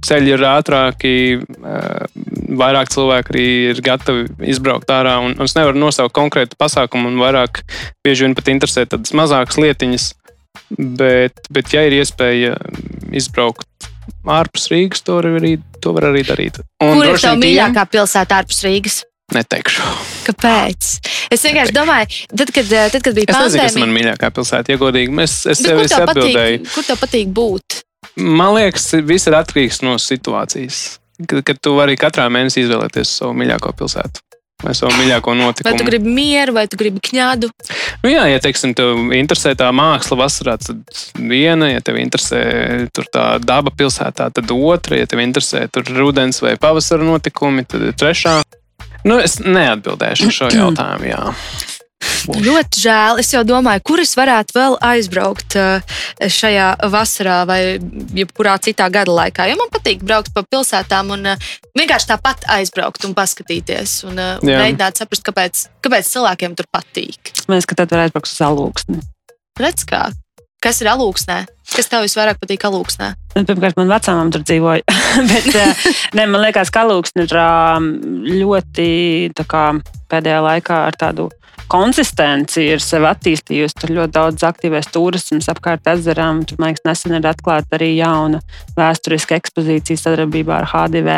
Ceļi 0.00 0.32
ir 0.32 0.42
ātrāki, 0.48 1.12
vairāk 2.56 2.88
cilvēku 2.88 3.34
arī 3.34 3.48
ir 3.74 3.82
gatavi 3.84 4.30
izbraukt 4.48 4.88
ārā. 4.88 5.18
Es 5.44 5.52
nevaru 5.58 5.76
nosaukt 5.76 6.16
konkrētu 6.16 6.56
pasākumu, 6.60 7.12
un 7.12 7.20
vairāk 7.20 7.60
bieži 8.06 8.24
vien 8.24 8.36
pat 8.38 8.48
interesē 8.48 8.86
tādas 8.88 9.12
mazākas 9.12 9.60
lietiņas. 9.60 10.08
Bet, 10.70 11.42
bet 11.52 11.74
ja 11.74 11.82
ir 11.86 11.98
iespēja 11.98 12.56
izbraukt 13.12 13.89
ārpus 14.30 14.68
Rīgas 14.72 15.04
to, 15.06 15.18
arī, 15.22 15.56
to 15.82 15.94
var 15.96 16.10
arī 16.10 16.24
darīt. 16.26 16.60
Un 16.84 16.98
Kur 16.98 17.10
ir 17.12 17.22
tā 17.22 17.34
mīļākā 17.38 17.86
pilsēta 17.92 18.40
ārpus 18.40 18.62
Rīgas? 18.66 19.00
Neteikšu. 19.30 19.84
Kāpēc? 20.26 20.88
Es 21.30 21.44
vienkārši 21.46 21.74
domāju, 21.74 22.24
tad, 22.32 22.50
kad, 22.54 22.70
tad, 22.70 22.96
kad 22.98 23.14
bija 23.14 23.30
pandēmija. 23.30 23.46
Es 23.46 23.54
nezinu, 23.54 23.66
kas 23.68 23.78
man 23.78 23.92
mīļākā 23.94 24.30
pilsēta, 24.38 24.74
ja 24.74 24.80
godīgi. 24.80 25.14
Es, 25.22 25.36
es 25.52 25.62
sev 25.62 25.84
atbildēju. 25.84 26.64
Patīk, 26.64 26.72
kur 26.74 26.88
tev 26.88 27.04
patīk 27.04 27.30
būt? 27.36 27.82
Man 28.18 28.56
liekas, 28.56 28.88
viss 29.06 29.30
ir 29.30 29.38
atkarīgs 29.38 29.84
no 29.86 29.94
situācijas. 30.02 30.80
Kad, 31.20 31.44
kad 31.46 31.62
tu 31.62 31.76
vari 31.76 32.00
katrā 32.00 32.26
mēnesī 32.32 32.64
izvēlēties 32.64 33.20
savu 33.20 33.36
mīļāko 33.38 33.76
pilsētu 33.78 34.29
vai 34.64 34.74
savu 34.76 34.92
mīļāko 34.98 35.34
notikumu. 35.38 35.72
Vai 35.72 35.80
tu 35.80 35.86
gribi 35.88 36.14
mieru, 36.14 36.54
vai 36.56 36.66
tu 36.70 36.78
gribi 36.80 37.02
kņādu? 37.10 37.50
Nu, 38.04 38.12
jā, 38.12 38.26
ja 38.30 38.42
teiksim, 38.42 38.74
tev 38.76 39.12
interesē 39.16 39.54
tā 39.58 39.70
māksla 39.76 40.20
vasarā, 40.22 40.56
tad 40.60 40.84
viena, 41.16 41.70
ja 41.72 41.82
tev 41.84 42.00
interesē 42.00 42.42
tā 43.12 43.26
daba 43.42 43.72
pilsētā, 43.74 44.30
tad 44.36 44.54
otra, 44.54 45.00
ja 45.00 45.08
tev 45.10 45.22
interesē 45.24 45.66
rudens 45.90 46.42
vai 46.44 46.56
pavasara 46.60 47.06
notikumi, 47.06 47.66
tad 47.68 47.90
trešā. 48.00 48.40
Nu, 49.08 49.16
es 49.20 49.38
neatbildēšu 49.40 50.32
šo 50.34 50.50
jautājumu. 50.60 51.10
Jā. 51.12 51.24
Būs. 52.28 52.40
Ļoti 52.44 52.82
žēl. 52.84 53.20
Es 53.22 53.32
jau 53.34 53.42
domāju, 53.46 53.84
kur 53.90 54.02
es 54.02 54.14
varētu 54.18 54.56
vēl 54.56 54.78
aizbraukt 54.90 55.56
šajā 56.36 56.68
vasarā 56.92 57.40
vai 57.48 57.60
jebkurā 58.16 58.56
citā 58.62 58.88
gada 58.92 59.14
laikā. 59.16 59.48
Jo 59.50 59.58
man 59.60 59.72
patīk 59.72 60.04
braukt 60.06 60.32
pa 60.36 60.44
pilsētām 60.46 61.14
un 61.16 61.32
vienkārši 61.78 62.10
tāpat 62.12 62.48
aizbraukt 62.58 63.06
un 63.08 63.14
paskatīties. 63.18 64.00
Un 64.10 64.20
Jā. 64.20 64.40
mēģināt 64.44 65.00
saprast, 65.02 65.24
kāpēc, 65.26 65.66
kāpēc 65.84 66.10
cilvēkiem 66.14 66.58
tur 66.58 66.68
patīk. 66.72 67.32
Mēs 67.50 67.68
skatām, 67.68 67.90
tur 67.90 68.04
aizbraukt 68.04 68.30
uz 68.30 68.42
alūksni. 68.50 69.04
Redz, 69.60 69.86
kā. 69.88 70.08
Kas 70.60 70.82
ir 70.82 70.90
alūksnē? 70.92 71.38
Kas 71.72 71.88
tev 71.88 72.02
visvairāk 72.04 72.36
patīk 72.42 72.64
alūksnē? 72.68 73.14
Nu, 73.32 73.44
pirmkārt, 73.48 73.78
man 73.78 73.88
vecāmam 73.88 74.32
tur 74.34 74.42
dzīvoja. 74.44 74.82
Bet, 75.30 75.46
ne, 76.18 76.26
man 76.28 76.42
liekas, 76.42 76.68
ka 76.74 76.82
alūksne 76.84 77.24
ir 77.24 77.36
ļoti 78.42 78.88
kā, 79.48 79.62
pēdējā 80.12 80.42
laikā 80.44 80.82
ar 80.90 80.98
tādu 81.00 81.30
konsistenci 81.70 82.66
ir 82.72 82.82
sevi 82.82 83.08
attīstījusi. 83.10 83.76
Tur 83.80 83.94
ļoti 83.98 84.14
daudz 84.16 84.44
aktīvais 84.46 84.90
turisms 84.92 85.48
apkārt 85.52 85.88
ezeram. 85.92 86.42
Tur, 86.46 86.60
man 86.60 86.72
liekas, 86.72 86.84
nesen 86.88 87.16
ir 87.18 87.30
atklāta 87.30 87.78
arī 87.78 87.92
jauna 87.96 88.42
vēsturiska 88.78 89.38
ekspozīcija 89.40 90.00
sadarbībā 90.00 90.60
ar 90.60 90.70
HDV. 90.72 91.16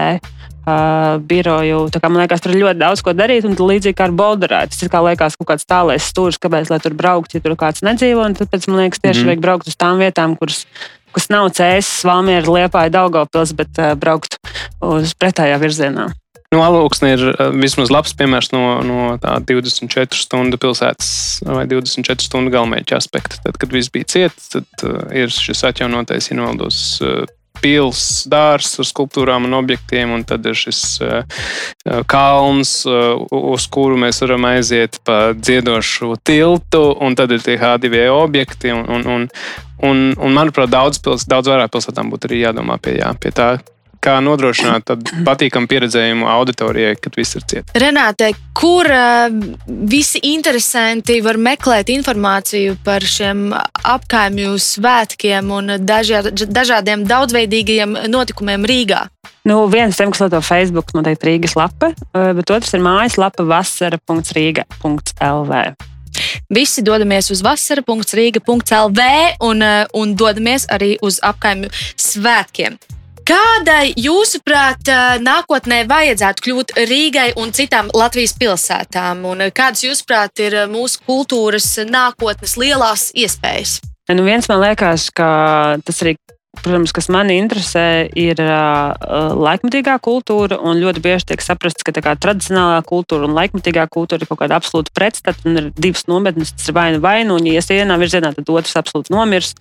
Uh, 0.62 1.18
biroju. 1.26 1.88
Tā 1.90 1.98
kā, 1.98 2.06
man 2.06 2.22
liekas, 2.22 2.38
tur 2.44 2.52
ir 2.54 2.60
ļoti 2.60 2.78
daudz 2.78 3.00
ko 3.02 3.16
darīt, 3.18 3.42
un 3.48 3.56
līdzīgi 3.58 3.96
kā 3.98 4.06
ar 4.06 4.14
Bolderā. 4.14 4.60
Tas 4.70 4.78
ir 4.84 4.92
kā 4.92 5.00
liekas, 5.02 5.34
kaut 5.40 5.48
kāds 5.48 5.66
tālais 5.66 6.06
stūris, 6.06 6.38
kāpēc 6.38 6.70
tur 6.84 6.94
braukt, 6.94 7.34
ja 7.34 7.42
tur 7.42 7.56
kāds 7.58 7.82
nedzīvo. 7.82 8.28
Tāpēc 8.38 8.70
man 8.70 8.84
liekas, 8.84 9.02
tieši 9.02 9.24
mm. 9.24 9.32
vajag 9.32 9.42
braukt 9.42 9.72
uz 9.72 9.74
tām 9.74 9.98
vietām, 9.98 10.38
kuras, 10.38 10.62
kas 11.18 11.26
nav 11.34 11.50
cēsis, 11.58 12.06
Valmiera, 12.06 12.46
Liepāja, 12.46 12.94
Daugavpils, 12.94 13.58
bet 13.58 13.82
uh, 13.82 13.96
braukt 13.98 14.38
uz 14.86 15.18
pretējā 15.18 15.58
virzienā. 15.66 16.12
Nu, 16.52 16.60
Alūksne 16.60 17.14
ir 17.14 17.22
uh, 17.30 17.46
vismaz 17.56 17.90
labs 17.92 18.12
piemērs 18.18 18.50
no, 18.52 18.62
no 18.84 19.04
tā 19.22 19.38
24 19.48 20.18
stundu 20.20 20.60
pilsētas 20.60 21.12
vai 21.48 21.64
24 21.70 22.28
stundu 22.28 22.52
galvenā 22.52 22.84
aspekta. 22.98 23.40
Tad, 23.46 23.56
kad 23.60 23.72
viss 23.72 23.92
bija 23.92 24.10
ciets, 24.12 24.50
tad 24.52 24.84
uh, 24.84 25.06
ir 25.16 25.32
šis 25.32 25.64
atjaunotais 25.70 26.28
Invaldos 26.34 26.82
uh, 27.00 27.24
pilsēta, 27.62 28.30
dārsts 28.32 28.80
ar 28.82 28.88
skulptūrām 28.88 29.46
un 29.46 29.54
objektiem, 29.54 30.12
un 30.16 30.24
tad 30.26 30.46
ir 30.50 30.56
šis 30.58 30.80
kalns, 32.10 32.72
uz 32.86 33.66
kuru 33.70 33.98
mēs 34.02 34.18
varam 34.24 34.48
aiziet 34.48 34.98
pa 35.06 35.18
dziedošu 35.36 36.16
tiltu, 36.26 36.80
un 36.98 37.14
tad 37.18 37.30
ir 37.30 37.44
tie 37.44 37.54
HDV 37.60 38.08
objekti. 38.16 38.72
Un, 38.74 38.82
un, 38.88 39.06
un, 39.06 39.28
un, 39.86 40.02
un 40.16 40.34
manuprāt, 40.34 40.72
daudz, 40.74 40.98
pils, 41.04 41.28
daudz 41.30 41.52
vairāk 41.52 41.70
pilsētām 41.76 42.10
būtu 42.10 42.30
arī 42.30 42.42
jādomā 42.42 42.80
pie, 42.82 42.96
jā, 42.98 43.12
pie 43.22 43.30
tā, 43.36 43.52
kā 44.02 44.16
nodrošināt 44.24 44.90
patīkamu 45.26 45.66
pieredzējumu 45.70 46.26
auditorijai, 46.30 46.96
kad 47.00 47.12
viss 47.18 47.36
ir 47.38 47.42
ciets. 47.48 47.72
Renāte, 47.78 48.26
kur 48.56 48.86
uh, 48.90 49.28
visi 49.66 50.18
interesanti 50.32 51.20
var 51.24 51.36
meklēt 51.40 51.88
informāciju 51.94 52.76
par 52.84 53.00
šiem 53.06 53.38
apkaimju 53.94 54.58
svētkiem 54.60 55.50
un 55.54 55.64
dažā, 55.86 56.18
dažādiem 56.32 57.06
daudzveidīgiem 57.08 57.90
notikumiem 58.12 58.62
Rīgā? 58.68 59.00
Nu, 59.48 59.66
viens 59.66 59.98
ir 59.98 60.06
lieto 60.06 60.40
Facebook, 60.40 60.92
noteikti 60.94 61.26
Rīgas 61.26 61.56
lapa, 61.58 61.90
eh, 61.90 62.32
bet 62.38 62.50
otrs 62.54 62.74
ir 62.74 62.80
mājaslapa 62.84 63.42
vasara.rīga.lv. 63.42 65.52
Visi 66.52 66.82
dodamies 66.84 67.30
uz 67.34 67.42
vasara.rīga.lv 67.42 69.00
un, 69.40 69.62
eh, 69.62 69.86
un 69.94 70.16
dodamies 70.16 70.66
arī 70.70 70.96
uz 71.02 71.18
apkaimju 71.22 71.68
svētkiem. 71.96 72.78
Kādai, 73.22 73.92
jūsuprāt, 74.02 74.88
nākotnē 75.22 75.84
vajadzētu 75.86 76.42
kļūt 76.42 76.72
Rīgai 76.90 77.28
un 77.38 77.52
citām 77.54 77.90
Latvijas 77.94 78.34
pilsētām? 78.40 79.22
Un 79.30 79.44
kādas, 79.54 79.84
jūsuprāt, 79.86 80.42
ir 80.42 80.56
mūsu 80.72 81.04
kultūras 81.06 81.68
nākotnes 81.86 82.56
lielās 82.58 83.10
iespējas? 83.14 83.78
Nu, 84.10 84.24
viens 84.26 84.48
man 84.50 84.58
liekas, 84.64 85.06
ka 85.14 85.28
tas 85.86 86.02
arī 86.02 86.16
Protams, 86.52 86.92
kas 86.92 87.06
mani 87.08 87.38
interesē, 87.40 88.10
ir 88.12 88.36
uh, 88.44 88.92
laikmatīgā 89.40 89.94
kultūra. 90.04 90.58
Ļoti 90.60 91.00
bieži 91.00 91.30
tiek 91.30 91.40
saprasts, 91.40 91.80
ka 91.80 91.94
kā, 91.96 92.12
tradicionālā 92.20 92.82
kultūra 92.84 93.24
un 93.24 93.32
laikmatīgā 93.38 93.86
kultūra 93.88 94.20
ir 94.20 94.28
kaut 94.28 94.42
kāda 94.42 94.58
absolūta 94.60 94.92
pretstata. 94.92 95.48
Ir 95.48 95.70
divas 95.72 96.04
nometnes, 96.12 96.52
tas 96.52 96.68
ir 96.68 96.76
vai 96.76 96.90
nu 96.92 97.00
vai 97.00 97.14
nu, 97.24 97.38
un, 97.40 97.48
ja 97.48 97.56
ies 97.56 97.72
vienā 97.72 97.96
virzienā, 97.96 98.34
tad 98.36 98.52
otrs 98.52 98.76
absolūti 98.82 99.14
nomirs. 99.16 99.54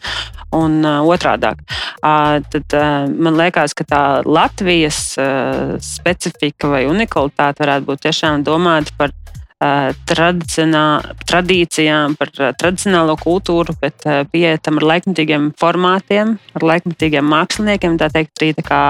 Un 0.52 0.82
uh, 0.84 1.00
otrādāk. 1.08 1.64
Uh, 2.04 2.44
tad 2.52 2.76
uh, 2.76 3.08
man 3.08 3.40
liekas, 3.40 3.72
ka 3.72 3.88
tā 3.88 4.04
Latvijas 4.28 5.00
uh, 5.16 5.80
specifika 5.80 6.76
vai 6.76 6.84
unikalitāte 6.92 7.64
varētu 7.64 7.88
būt 7.88 8.04
tiešām 8.10 8.44
domāta 8.44 8.92
par 9.00 9.16
tradīcijām, 9.62 12.16
par 12.18 12.32
tradicionālo 12.34 13.14
kultūru, 13.22 13.76
bet 13.82 14.02
pieejam 14.32 14.80
ar 14.82 14.86
laikmatīgiem 14.94 15.52
formātiem, 15.62 16.34
ar 16.58 16.66
laikmatīgiem 16.72 17.26
māksliniekiem, 17.30 18.00
tā 18.02 18.08
teikt, 18.14 18.34
arī 18.42 18.50
tā 18.58 18.64
kā 18.66 18.82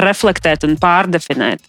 reflektēt 0.00 0.66
un 0.66 0.74
pārdefinēt. 0.82 1.62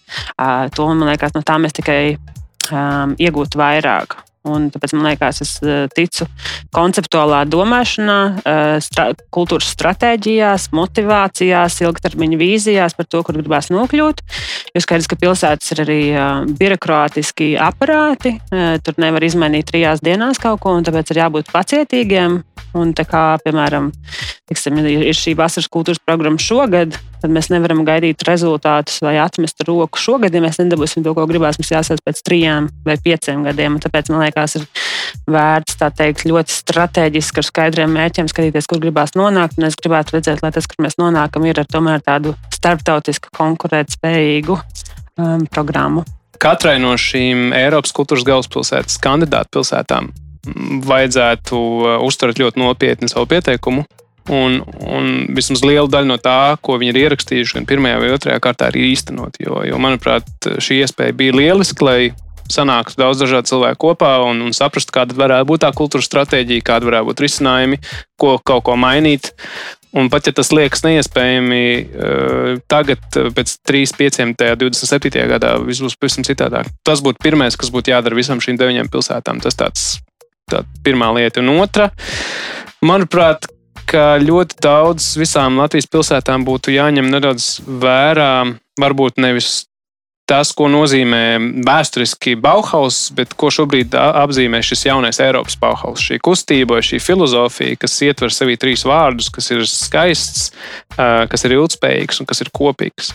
To 0.76 0.90
man 0.90 1.08
liekas, 1.12 1.36
no 1.38 1.42
tā 1.46 1.56
mēs 1.62 1.78
tikai 1.78 2.02
um, 2.18 3.14
iegūtu 3.22 3.62
vairāk. 3.62 4.31
Un 4.50 4.72
tāpēc 4.74 4.96
man 4.96 5.06
liekas, 5.06 5.40
es 5.44 5.52
eh, 5.62 5.84
ticu 5.94 6.26
konceptuālā 6.74 7.44
domāšanā, 7.46 8.16
eh, 8.42 8.78
stra 8.82 9.12
kultūras 9.30 9.70
stratēģijās, 9.76 10.72
motivācijās, 10.74 11.78
ilgtermiņa 11.86 12.40
vīzijās 12.42 12.98
par 12.98 13.06
to, 13.06 13.22
kur 13.28 13.38
gribēs 13.38 13.70
nokļūt. 13.70 14.24
Jo 14.74 14.82
skaidrs, 14.82 15.10
ka 15.12 15.20
pilsētas 15.22 15.76
ir 15.76 15.84
arī 15.86 16.00
eh, 16.16 16.32
birokrātiski 16.58 17.54
aparāti. 17.62 18.34
Tur 18.82 18.98
nevar 19.02 19.24
izmainīt 19.24 19.70
trijās 19.70 20.02
dienās 20.02 20.42
kaut 20.42 20.64
ko, 20.64 20.74
un 20.78 20.86
tāpēc 20.88 21.14
ir 21.14 21.22
jābūt 21.22 21.54
pacietīgiem. 21.54 22.42
Un, 22.78 22.94
kā, 22.96 23.24
piemēram, 23.44 23.90
tiksim, 24.48 24.78
ir 24.88 25.18
šī 25.18 25.36
vasaras 25.38 25.68
kultūras 25.72 26.00
programma 26.02 26.40
šogad, 26.40 26.96
tad 27.22 27.34
mēs 27.34 27.50
nevaram 27.54 27.84
gaidīt 27.88 28.24
rezultātus 28.28 29.02
vai 29.04 29.16
atmest 29.22 29.64
roku 29.68 30.02
šogad, 30.02 30.34
ja 30.34 30.42
mēs 30.44 30.60
nedabūsim 30.62 31.06
to, 31.06 31.14
ko 31.18 31.26
gribēs. 31.30 31.60
Mums 31.62 31.72
jāsaka 31.74 32.06
pēc 32.10 32.22
trijiem 32.28 32.70
vai 32.86 32.98
pieciem 33.02 33.44
gadiem. 33.48 33.78
Tāpēc 33.84 34.12
man 34.14 34.26
liekas, 34.26 34.58
ir 34.60 34.68
vērts 35.32 35.78
teikt, 35.82 36.26
ļoti 36.30 36.56
strateģiski 36.56 37.42
ar 37.42 37.50
skaidriem 37.50 37.94
mērķiem 37.98 38.32
skatīties, 38.32 38.70
kur 38.70 38.82
gribās 38.84 39.16
nonākt. 39.18 39.60
Un 39.60 39.70
es 39.70 39.78
gribētu 39.80 40.18
redzēt, 40.18 40.42
lai 40.46 40.54
tas, 40.56 40.70
kur 40.70 40.84
mēs 40.86 40.98
nonākam, 41.02 41.46
ir 41.50 41.62
ar 41.62 41.70
tādu 41.70 42.36
starptautisku, 42.54 43.32
konkurētspējīgu 43.38 44.58
um, 44.58 45.46
programmu. 45.52 46.06
Katrai 46.42 46.80
no 46.82 46.96
šīm 46.98 47.52
Eiropas 47.54 47.94
kultūras 47.94 48.26
galvaspilsētas 48.26 48.98
kandidātu 49.02 49.60
pilsētām 49.60 50.10
vajadzētu 50.88 51.58
uh, 51.58 51.98
uztvert 52.06 52.40
ļoti 52.42 52.62
nopietni 52.62 53.10
savu 53.12 53.30
pieteikumu. 53.30 53.86
Un, 54.32 54.62
un 54.88 55.08
vismaz 55.36 55.64
liela 55.66 55.90
daļa 55.92 56.08
no 56.08 56.16
tā, 56.22 56.56
ko 56.64 56.78
viņi 56.80 56.94
ir 56.94 57.00
ierakstījuši, 57.02 57.58
gan 57.58 57.66
pirmajā 57.68 57.98
vai 58.00 58.12
otrajā 58.16 58.40
kārtā, 58.44 58.70
ir 58.72 58.92
īstenot. 58.94 59.42
Jo, 59.44 59.64
jo 59.68 59.80
manuprāt, 59.82 60.30
šī 60.64 60.82
iespēja 60.86 61.18
bija 61.20 61.36
lieliska, 61.36 61.84
lai 61.84 62.00
sanāktu 62.52 63.00
daudz 63.00 63.22
dažādu 63.24 63.52
cilvēku 63.52 63.92
kopā 63.92 64.14
un, 64.28 64.42
un 64.46 64.56
saprastu, 64.56 64.94
kāda 64.96 65.16
varētu 65.18 65.50
būt 65.52 65.64
tā 65.66 65.72
kultūras 65.76 66.08
stratēģija, 66.10 66.66
kāda 66.68 66.90
varētu 66.90 67.10
būt 67.12 67.24
risinājumi, 67.26 67.80
ko 68.20 68.38
kaut 68.44 68.66
ko 68.68 68.78
mainīt. 68.80 69.32
Un 69.92 70.08
pat 70.08 70.30
ja 70.30 70.32
tas 70.36 70.54
liekas 70.56 70.86
neiespējami, 70.86 71.64
uh, 71.84 72.62
tagad, 72.72 73.04
pēc 73.12 73.58
3, 73.68 73.96
5, 74.00 74.38
27. 74.62 75.26
gadā, 75.34 75.58
viss 75.68 75.84
būs 75.84 75.98
pavisam 76.00 76.24
citādāk. 76.28 76.72
Tas 76.88 77.04
būtu 77.04 77.20
pirmais, 77.24 77.60
kas 77.60 77.74
būtu 77.74 77.92
jādara 77.92 78.16
visam 78.16 78.40
šīm 78.40 78.60
deviņām 78.60 78.92
pilsētām. 78.92 79.44
Tas 79.44 79.60
tāds 79.60 79.90
tā 80.52 80.64
pirmā 80.86 81.12
lieta. 81.18 81.44
Un 81.44 81.52
otra, 81.60 81.90
manuprāt, 82.80 83.52
ka 83.90 84.18
ļoti 84.22 84.60
daudz 84.64 85.14
visām 85.20 85.60
Latvijas 85.62 85.90
pilsētām 85.92 86.46
būtu 86.48 86.74
jāņem 86.76 87.10
nedaudz 87.12 87.58
vērā, 87.66 88.34
varbūt 88.82 89.22
nevis 89.22 89.66
tas, 90.32 90.54
ko 90.56 90.70
nozīmē 90.72 91.24
vēsturiski 91.68 92.38
Bauhaus, 92.40 93.10
bet 93.16 93.34
ko 93.36 93.50
šobrīd 93.52 93.96
apzīmē 94.00 94.62
šis 94.64 94.86
jaunais 94.88 95.20
Eiropas 95.24 95.58
Bauhaus. 95.60 96.00
Šī 96.08 96.22
kustība, 96.24 96.80
šī 96.80 97.02
filozofija, 97.04 97.80
kas 97.82 97.98
ietver 98.08 98.32
sevī 98.32 98.56
trīs 98.62 98.86
vārdus, 98.88 99.28
kas 99.34 99.52
ir 99.52 99.66
skaists, 99.68 100.52
kas 100.96 101.48
ir 101.48 101.58
ilgspējīgs 101.58 102.24
un 102.24 102.30
kas 102.32 102.46
ir 102.46 102.54
kopīgs. 102.56 103.12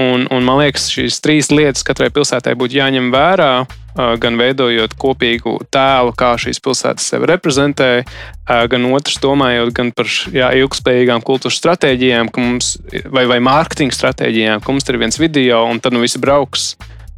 Un, 0.00 0.26
un 0.34 0.42
man 0.42 0.58
liekas, 0.58 0.88
šīs 0.90 1.20
trīs 1.22 1.52
lietas 1.54 1.86
katrai 1.86 2.10
pilsētai 2.14 2.56
būtu 2.58 2.80
jāņem 2.80 3.12
vērā, 3.14 3.50
gan 3.94 4.38
veidojot 4.40 4.96
kopīgu 4.98 5.52
tēlu, 5.72 6.14
kā 6.18 6.32
šīs 6.40 6.58
pilsētas 6.64 7.06
sevi 7.12 7.28
reprezentē, 7.30 7.90
gan 8.70 8.88
otrs 8.90 9.20
domājot 9.22 9.70
gan 9.76 9.92
par 9.94 10.10
jā, 10.34 10.50
ilgspējīgām 10.58 11.22
kultūras 11.22 11.60
stratēģijām, 11.62 12.32
mums, 12.34 12.74
vai, 13.06 13.28
vai 13.30 13.38
mārketinga 13.44 13.94
stratēģijām, 13.94 14.64
ka 14.64 14.74
mums 14.74 14.90
ir 14.90 14.98
viens 14.98 15.20
video, 15.22 15.62
un 15.70 15.78
tad 15.78 15.94
nu 15.94 16.02
visi 16.02 16.18
brauks 16.22 16.72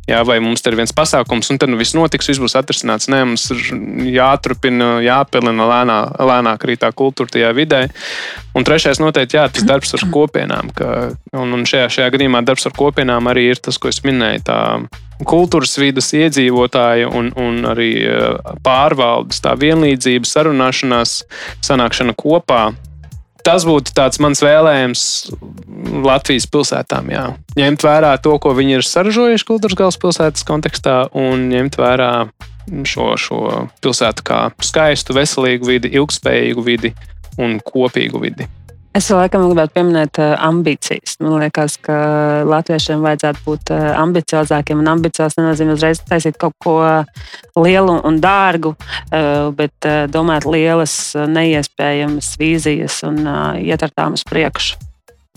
Jā, 0.06 0.20
vai 0.22 0.36
mums 0.38 0.62
ir 0.62 0.76
viens 0.78 0.92
pasākums, 0.94 1.48
un 1.50 1.58
tad 1.58 1.70
nu, 1.72 1.78
viss 1.80 1.96
notiks, 1.98 2.28
viss 2.30 2.38
būs 2.38 2.54
atrisināts. 2.58 3.08
Nē, 3.10 3.24
mums 3.26 3.48
ir 3.50 3.62
jāturpina, 4.14 5.00
jāpelina 5.02 5.66
lēnā, 5.66 5.96
lēnāk 6.30 6.62
arī 6.62 6.76
tā 6.78 6.92
kultūra 6.94 7.32
tajā 7.34 7.50
vidē. 7.56 7.80
Un 8.54 8.66
trešais 8.66 9.02
noteikti 9.02 9.40
jā, 9.40 9.48
tas 9.50 9.66
darbs 9.66 9.96
ar 9.98 10.06
kopienām. 10.14 10.70
Ka, 10.78 10.92
un, 11.34 11.56
un 11.58 11.66
šajā, 11.66 11.90
šajā 11.98 12.14
gadījumā 12.14 12.44
darbs 12.46 12.68
ar 12.70 12.76
kopienām 12.78 13.26
arī 13.32 13.48
ir 13.50 13.62
tas, 13.66 13.80
ko 13.82 13.90
es 13.90 13.98
minēju. 14.06 14.46
Tā, 14.46 14.60
kultūras 15.26 15.74
vidas 15.82 16.12
iedzīvotāju 16.14 17.10
un, 17.10 17.34
un 17.42 17.62
arī 17.72 17.90
pārvaldes, 18.62 19.42
tā 19.42 19.58
vienlīdzība, 19.58 20.28
sarunāšanās, 20.28 21.22
sanākšana 21.66 22.14
kopā 22.14 22.68
tas 23.46 23.66
būtu 23.66 23.94
mans 24.24 24.42
vēlējums 24.42 25.04
Latvijas 26.06 26.48
pilsētām. 26.50 27.10
Jā. 27.14 27.26
Ņemt 27.58 27.86
vērā 27.86 28.16
to, 28.22 28.34
ko 28.42 28.52
viņi 28.56 28.78
ir 28.80 28.86
saražojuši 28.86 29.46
kultūras 29.46 29.78
galvaspilsētas 29.78 30.46
kontekstā, 30.46 30.98
un 31.14 31.48
ņemt 31.52 31.78
vērā 31.80 32.10
šo, 32.86 33.12
šo 33.20 33.40
pilsētu 33.84 34.26
kā 34.26 34.40
skaistu, 34.64 35.14
veselīgu 35.16 35.70
vidi, 35.70 35.92
ilgspējīgu 35.96 36.66
vidi 36.66 36.92
un 37.38 37.60
kopīgu 37.62 38.22
vidi. 38.22 38.48
Es 38.96 39.10
laikam 39.12 39.42
gribētu 39.44 39.74
pieminēt 39.76 40.18
uh, 40.22 40.30
ambīcijas. 40.46 41.18
Man 41.20 41.34
liekas, 41.42 41.74
ka 41.84 41.96
latviešiem 42.48 43.02
vajadzētu 43.04 43.42
būt 43.44 43.72
uh, 43.74 43.88
ambiciozākiem. 44.00 44.80
Un 44.80 44.88
ambiciozs 44.94 45.36
nenozīmē 45.36 45.74
uzreiz 45.76 46.00
taisīt 46.06 46.38
kaut 46.40 46.54
ko 46.64 46.76
lielu 47.60 47.96
un 48.08 48.20
dārgu, 48.20 48.72
bet 49.56 49.86
domāt 50.12 50.46
lielas, 50.48 50.94
neiespējamas 51.16 52.28
vīzijas 52.40 52.98
un 53.08 53.20
iet 53.60 53.84
ar 53.84 53.92
tām 53.96 54.16
uz 54.16 54.24
priekšu. 54.28 54.78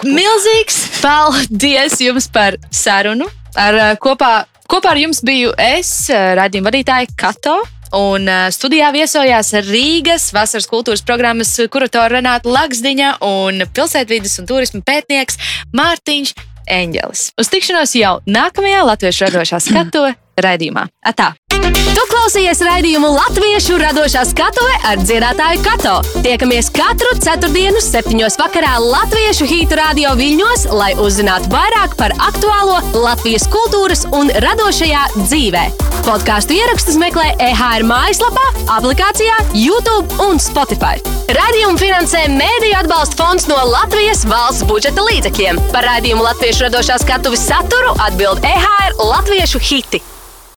Milzīgs 0.07 0.77
paldies 1.03 1.99
jums 2.03 2.29
par 2.31 2.59
sarunu. 2.71 3.27
Ar, 3.59 3.79
kopā, 4.03 4.45
kopā 4.71 4.93
ar 4.93 5.01
jums 5.01 5.23
biju 5.25 5.51
es, 5.59 5.91
raidījuma 6.11 6.71
vadītāja 6.71 7.11
Kato. 7.19 7.59
Un 7.95 8.29
studijā 8.53 8.91
viesojās 8.93 9.49
Rīgas 9.65 10.29
vasaras 10.35 10.69
kultūras 10.69 11.01
programmas 11.05 11.55
kuratora 11.73 12.19
Renāta 12.19 12.51
Laksdiņa 12.53 13.15
un 13.25 13.65
pilsētvidas 13.73 14.37
un 14.41 14.49
turisma 14.49 14.83
pētnieks 14.85 15.39
Mārtiņš 15.73 16.35
Eņģelis. 16.69 17.27
Uz 17.41 17.49
tikšanos 17.49 17.97
jau 17.97 18.19
nākamajā 18.29 18.85
Latviešu 18.91 19.29
radošā 19.29 19.63
skatu 19.71 20.05
raidījumā. 20.37 20.85
Atā! 21.01 21.33
Tu 21.69 22.03
klausies 22.09 22.61
raidījumu 22.65 23.09
Latviešu 23.13 23.77
radošā 23.81 24.23
skatuve 24.29 24.75
ar 24.87 25.01
dziedātāju 25.01 25.61
Kato. 25.65 25.95
Tiekamies 26.25 26.71
katru 26.73 27.11
ceturtdienu, 27.21 27.81
septiņos 27.83 28.37
vakarā 28.41 28.77
Latviešu 28.81 29.45
hītu 29.49 29.77
radio 29.77 30.15
viļņos, 30.17 30.65
lai 30.73 30.91
uzzinātu 31.01 31.51
vairāk 31.53 31.93
par 31.99 32.15
aktuālo 32.29 32.79
Latvijas 32.95 33.45
kultūras 33.53 34.05
un 34.15 34.33
radošajā 34.45 35.05
dzīvē. 35.19 35.65
Podkāstu 36.07 36.57
ierakstus 36.57 36.97
meklē 37.01 37.35
EHR 37.43 37.85
mājaslapā, 37.85 38.45
aplikācijā, 38.79 39.37
YouTube 39.53 40.21
un 40.25 40.41
Spotify. 40.41 40.97
Radījumu 41.29 41.77
finansē 41.77 42.23
Mēdīļu 42.33 42.77
atbalsta 42.79 43.19
fonds 43.19 43.45
no 43.51 43.59
Latvijas 43.69 44.23
valsts 44.29 44.65
budžeta 44.69 45.05
līdzekļiem. 45.05 45.61
Par 45.75 45.85
raidījumu 45.85 46.25
Latviešu 46.25 46.65
radošā 46.65 46.97
skatuves 47.03 47.45
saturu 47.51 47.93
atbild 48.07 48.41
EHR 48.47 48.97
Latviešu 49.03 49.61
hiti. 49.61 50.01